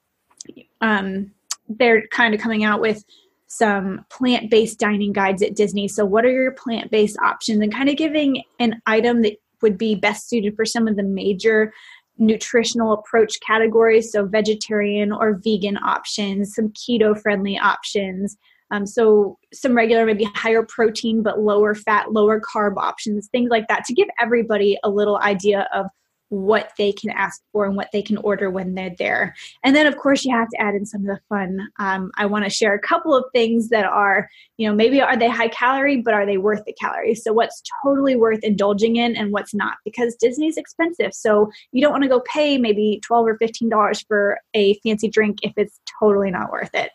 [0.81, 1.31] um,
[1.69, 3.03] they're kind of coming out with
[3.47, 5.87] some plant based dining guides at Disney.
[5.87, 7.61] So, what are your plant based options?
[7.61, 11.03] And kind of giving an item that would be best suited for some of the
[11.03, 11.71] major
[12.17, 14.11] nutritional approach categories.
[14.11, 18.37] So, vegetarian or vegan options, some keto friendly options,
[18.71, 23.67] um, so some regular, maybe higher protein but lower fat, lower carb options, things like
[23.67, 25.87] that, to give everybody a little idea of
[26.29, 29.33] what they can ask for and what they can order when they're there.
[29.63, 31.69] And then, of course, you have to add in some of the fun.
[31.79, 35.15] Um, I want to share a couple of things that are, you know, maybe are
[35.15, 37.23] they high calorie, but are they worth the calories?
[37.23, 39.77] So, what's totally worth indulging in and what's not?
[39.85, 41.13] Because Disney's expensive.
[41.13, 45.39] So, you don't want to go pay maybe 12 or $15 for a fancy drink
[45.43, 46.91] if it's totally not worth it.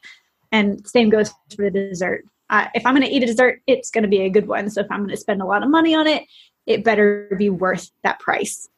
[0.53, 2.25] And same goes for the dessert.
[2.51, 4.71] Uh, if I'm going to eat a dessert, it's going to be a good one.
[4.71, 6.25] So, if I'm going to spend a lot of money on it,
[6.67, 8.69] it better be worth that price.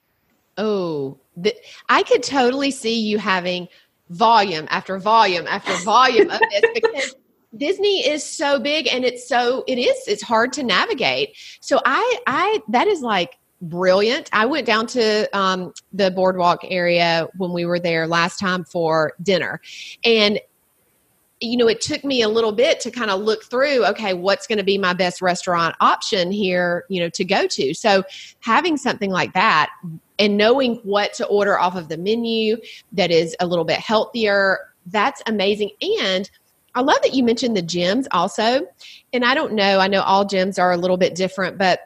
[0.56, 1.54] Oh, the,
[1.88, 3.68] I could totally see you having
[4.10, 7.16] volume after volume after volume of this because
[7.56, 11.36] Disney is so big and it's so it is it's hard to navigate.
[11.60, 14.28] So I I that is like brilliant.
[14.32, 19.12] I went down to um, the boardwalk area when we were there last time for
[19.22, 19.60] dinner,
[20.04, 20.40] and
[21.40, 24.46] you know, it took me a little bit to kind of look through, okay, what's
[24.46, 27.74] going to be my best restaurant option here, you know, to go to.
[27.74, 28.04] So
[28.40, 29.70] having something like that
[30.18, 32.56] and knowing what to order off of the menu
[32.92, 35.70] that is a little bit healthier, that's amazing.
[36.00, 36.30] And
[36.74, 38.66] I love that you mentioned the gyms also.
[39.12, 41.80] And I don't know, I know all gyms are a little bit different, but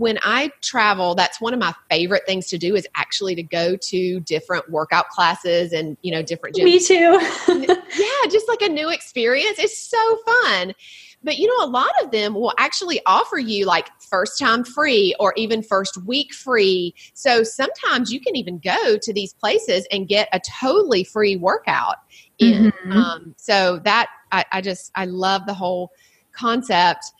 [0.00, 3.76] when I travel, that's one of my favorite things to do is actually to go
[3.76, 6.64] to different workout classes and, you know, different gyms.
[6.64, 7.20] Me too.
[7.98, 9.58] yeah, just like a new experience.
[9.58, 10.72] It's so fun.
[11.22, 15.14] But you know, a lot of them will actually offer you like first time free
[15.20, 16.94] or even first week free.
[17.12, 21.96] So sometimes you can even go to these places and get a totally free workout.
[22.40, 22.92] Mm-hmm.
[22.92, 25.92] Um, so that I, I just I love the whole
[26.32, 27.12] concept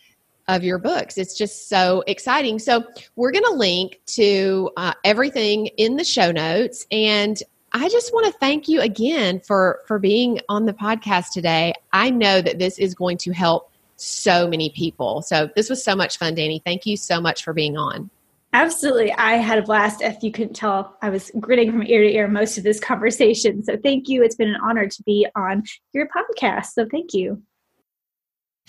[0.57, 1.17] of your books.
[1.17, 2.59] It's just so exciting.
[2.59, 2.85] So,
[3.17, 6.87] we're going to link to uh, everything in the show notes.
[6.91, 7.41] And
[7.73, 11.73] I just want to thank you again for, for being on the podcast today.
[11.93, 15.23] I know that this is going to help so many people.
[15.23, 16.63] So, this was so much fun, Danye.
[16.65, 18.11] Thank you so much for being on.
[18.53, 19.13] Absolutely.
[19.13, 20.03] I had a blast.
[20.03, 23.63] If you couldn't tell, I was grinning from ear to ear most of this conversation.
[23.63, 24.23] So, thank you.
[24.23, 26.73] It's been an honor to be on your podcast.
[26.73, 27.41] So, thank you.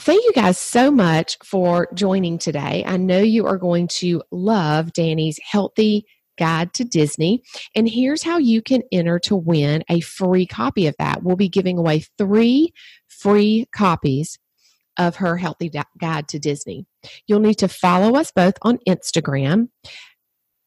[0.01, 2.83] Thank you guys so much for joining today.
[2.87, 6.05] I know you are going to love Danye's Healthy
[6.39, 7.43] Guide to Disney.
[7.75, 11.21] And here's how you can enter to win a free copy of that.
[11.21, 12.73] We'll be giving away three
[13.09, 14.39] free copies
[14.97, 16.87] of her Healthy Guide to Disney.
[17.27, 19.67] You'll need to follow us both on Instagram.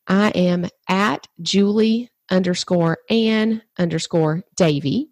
[0.06, 5.08] I am at Julie underscore Ann underscore Davy.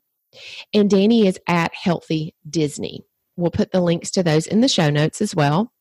[0.73, 3.05] And Danye is at Healthy Disney.
[3.43, 5.73] We'll put the links to those in the show notes as well.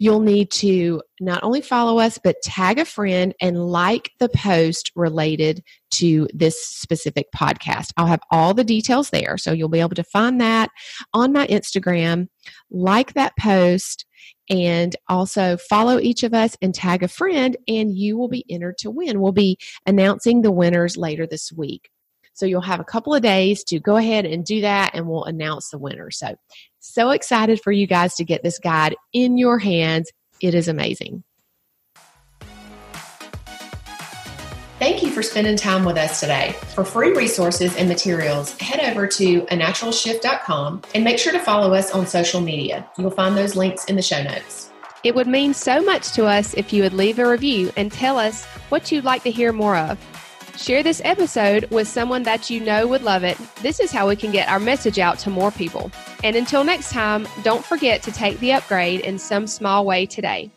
[0.00, 4.92] You'll need to not only follow us, but tag a friend and like the post
[4.94, 5.62] related
[5.94, 7.90] to this specific podcast.
[7.96, 9.36] I'll have all the details there.
[9.36, 10.70] So you'll be able to find that
[11.12, 12.28] on my Instagram,
[12.70, 14.06] like that post,
[14.48, 18.78] and also follow each of us and tag a friend, and you will be entered
[18.78, 19.20] to win.
[19.20, 21.90] We'll be announcing the winners later this week.
[22.38, 25.24] So you'll have a couple of days to go ahead and do that, and we'll
[25.24, 26.12] announce the winner.
[26.12, 26.36] So,
[26.78, 30.12] so excited for you guys to get this guide in your hands.
[30.40, 31.24] It is amazing.
[34.78, 36.54] Thank you for spending time with us today.
[36.76, 41.90] For free resources and materials, head over to anaturalshift.com and make sure to follow us
[41.90, 42.88] on social media.
[42.96, 44.70] You'll find those links in the show notes.
[45.02, 48.16] It would mean so much to us if you would leave a review and tell
[48.16, 49.98] us what you'd like to hear more of.
[50.58, 53.38] Share this episode with someone that you know would love it.
[53.62, 55.92] This is how we can get our message out to more people.
[56.24, 60.50] And until next time, don't forget to take the upgrade in some small way today.